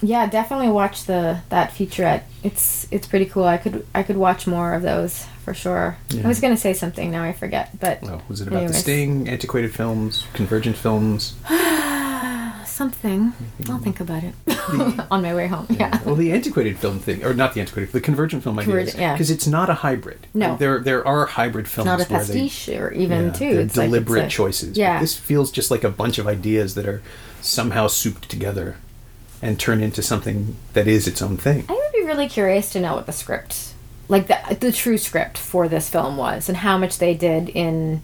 [0.00, 2.22] yeah, definitely watch the that featurette.
[2.42, 3.44] It's it's pretty cool.
[3.44, 5.96] I could I could watch more of those for sure.
[6.10, 6.24] Yeah.
[6.24, 8.80] I was gonna say something now I forget, but Well, was it about the Anyways.
[8.82, 11.34] Sting, antiquated films, convergent films?
[12.66, 13.32] something.
[13.70, 14.34] I'll think about it
[15.10, 15.66] on my way home.
[15.70, 15.98] Yeah.
[16.04, 19.12] Well, the antiquated film thing, or not the antiquated, the convergent film idea, Convergent, yeah.
[19.14, 20.26] because it's not a hybrid.
[20.34, 20.56] No.
[20.56, 23.44] there there are hybrid films Not a where they pastiche, or even yeah, too.
[23.44, 24.70] it's like it's deliberate a- choices.
[24.70, 25.00] But Yeah.
[25.00, 27.02] this feels just like a bunch of ideas that are
[27.40, 28.76] somehow souped together
[29.40, 31.64] and turn into something that is its own thing.
[31.68, 33.72] I would be really curious to know what the script,
[34.08, 38.02] like the the true script for this film was, and how much they did in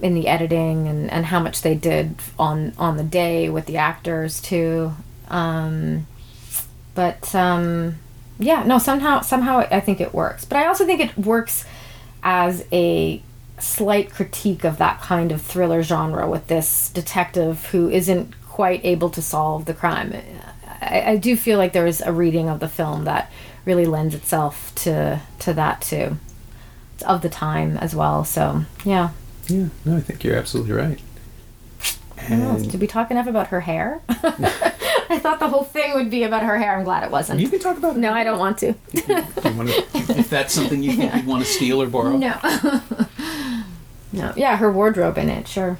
[0.00, 3.76] in the editing, and, and how much they did on on the day with the
[3.76, 4.92] actors too.
[5.28, 6.06] Um,
[6.94, 7.96] but um,
[8.38, 10.44] yeah, no, somehow somehow I think it works.
[10.44, 11.64] But I also think it works
[12.22, 13.22] as a
[13.58, 19.08] slight critique of that kind of thriller genre with this detective who isn't quite able
[19.10, 20.14] to solve the crime.
[20.80, 23.30] I, I do feel like there is a reading of the film that
[23.64, 26.16] really lends itself to to that too.
[26.94, 28.24] It's of the time as well.
[28.24, 29.10] So yeah.
[29.48, 31.00] Yeah, no, I think you're absolutely right.
[32.30, 32.62] Else?
[32.62, 34.00] Did we talk enough about her hair?
[34.08, 36.76] I thought the whole thing would be about her hair.
[36.76, 37.40] I'm glad it wasn't.
[37.40, 37.98] You can talk about it.
[37.98, 38.74] no, I don't want to.
[39.02, 42.16] You if that's something you think you'd want to steal or borrow.
[42.16, 42.38] No.
[44.12, 44.32] no.
[44.36, 45.78] Yeah, her wardrobe in it, sure.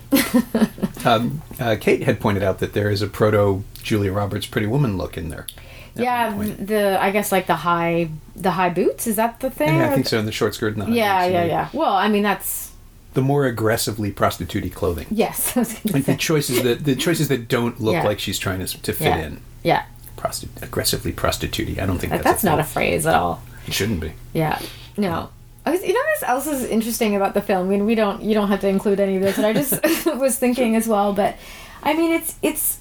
[1.04, 4.96] Um, uh, Kate had pointed out that there is a proto Julia Roberts Pretty Woman
[4.96, 5.46] look in there.
[5.94, 9.76] Yeah, um, the I guess like the high the high boots is that the thing?
[9.76, 10.18] Yeah, I think so.
[10.18, 11.68] In the short skirt and the high Yeah, boots, yeah, and yeah.
[11.72, 12.72] Well, I mean that's
[13.14, 15.06] The more aggressively prostitute clothing.
[15.10, 15.56] yes.
[15.56, 18.04] I was gonna Like the choices that the choices that don't look Yeah.
[18.04, 19.18] like she's trying to, to fit Yeah.
[19.26, 19.40] in.
[19.62, 19.84] Yeah,
[20.16, 23.42] Prosti- aggressively prostitute I don't think Like, that's, that's not a phrase at all.
[23.66, 24.12] It shouldn't be.
[24.32, 24.58] Yeah,
[24.96, 25.30] no.
[25.64, 27.68] I was, you know what else is interesting about the film?
[27.68, 29.72] I mean, we don't you don't have to include any of this, but I just
[30.18, 31.12] was thinking as well.
[31.12, 31.36] But
[31.84, 32.78] I mean, it's it's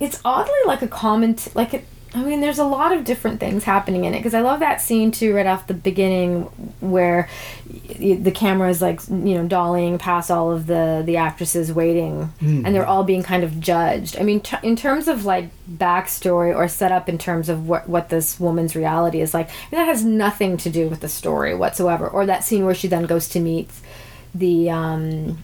[0.00, 1.84] it's oddly like a comment like it.
[2.14, 4.82] I mean, there's a lot of different things happening in it because I love that
[4.82, 6.42] scene too, right off the beginning,
[6.80, 7.26] where
[7.98, 12.66] the camera is like you know dollying past all of the the actresses waiting, and
[12.74, 14.18] they're all being kind of judged.
[14.18, 18.10] I mean, t- in terms of like backstory or setup, in terms of what what
[18.10, 22.06] this woman's reality is like, that has nothing to do with the story whatsoever.
[22.06, 23.70] Or that scene where she then goes to meet
[24.34, 25.38] the um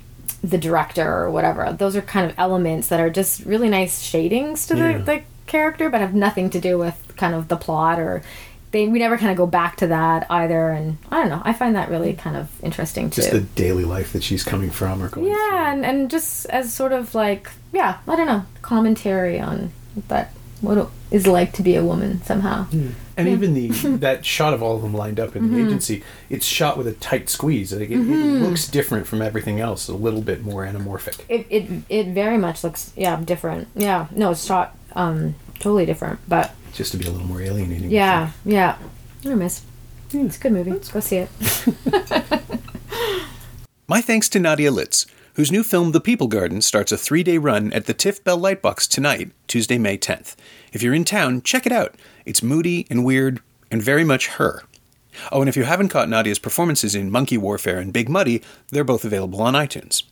[0.44, 1.72] the director or whatever.
[1.72, 4.98] Those are kind of elements that are just really nice shadings to Yeah.
[4.98, 8.22] the, the character, but have nothing to do with kind of the plot or
[8.70, 10.68] they we never kind of go back to that either.
[10.68, 11.40] And I don't know.
[11.44, 13.22] I find that really kind of interesting too.
[13.22, 16.72] Just the daily life that she's coming from or going yeah, and, and just as
[16.72, 19.72] sort of like yeah, I don't know commentary on
[20.08, 22.64] that what it is like to be a woman somehow.
[22.64, 22.90] through.
[23.16, 23.68] And even the
[23.98, 25.54] that shot of all of them lined up in Mm-hmm.
[25.54, 27.72] the agency, it's shot with a tight squeeze.
[27.72, 31.20] Like it, it looks different from everything else, a little bit more anamorphic.
[31.28, 33.68] It it it very much looks yeah different.
[33.74, 36.54] Yeah, no, it's shot um totally different, but.
[36.72, 37.90] Just to be a little more alienating.
[37.90, 38.78] Yeah, yeah.
[39.24, 39.62] I miss.
[40.12, 40.70] It's a good movie.
[40.72, 41.28] Let's go see it.
[43.88, 47.38] My thanks to Nadia Litz, whose new film The People Garden starts a three day
[47.38, 50.36] run at the TIFF Bell Lightbox tonight, Tuesday, May 10th.
[50.72, 51.94] If you're in town, check it out.
[52.24, 54.62] It's moody and weird and very much her.
[55.32, 58.84] Oh, and if you haven't caught Nadia's performances in Monkey Warfare and Big Muddy, they're
[58.84, 60.02] both available on iTunes.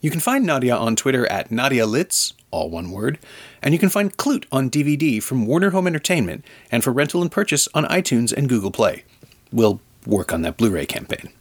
[0.00, 3.18] You can find Nadia on Twitter at Nadia Litz, all one word,
[3.66, 7.32] and you can find Klute on DVD from Warner Home Entertainment and for rental and
[7.32, 9.02] purchase on iTunes and Google Play.
[9.50, 11.32] We'll work on that Blu ray campaign.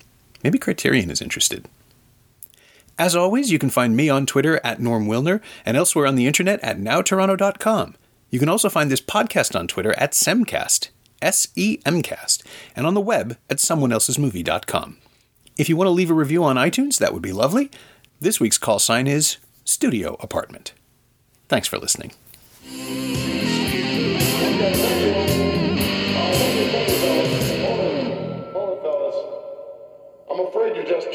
[0.43, 1.67] Maybe Criterion is interested.
[2.97, 6.25] As always, you can find me on Twitter at Norm Wilner and elsewhere on the
[6.25, 7.93] internet at nowtoronto.com.
[8.31, 10.89] You can also find this podcast on Twitter at Semcast,
[11.21, 12.43] S E M Cast,
[12.75, 14.97] and on the web at someoneelsesmovie.com.
[15.57, 17.69] If you want to leave a review on iTunes, that would be lovely.
[18.19, 20.73] This week's call sign is Studio Apartment.
[21.47, 22.11] Thanks for listening.
[30.31, 31.05] I'm afraid you just.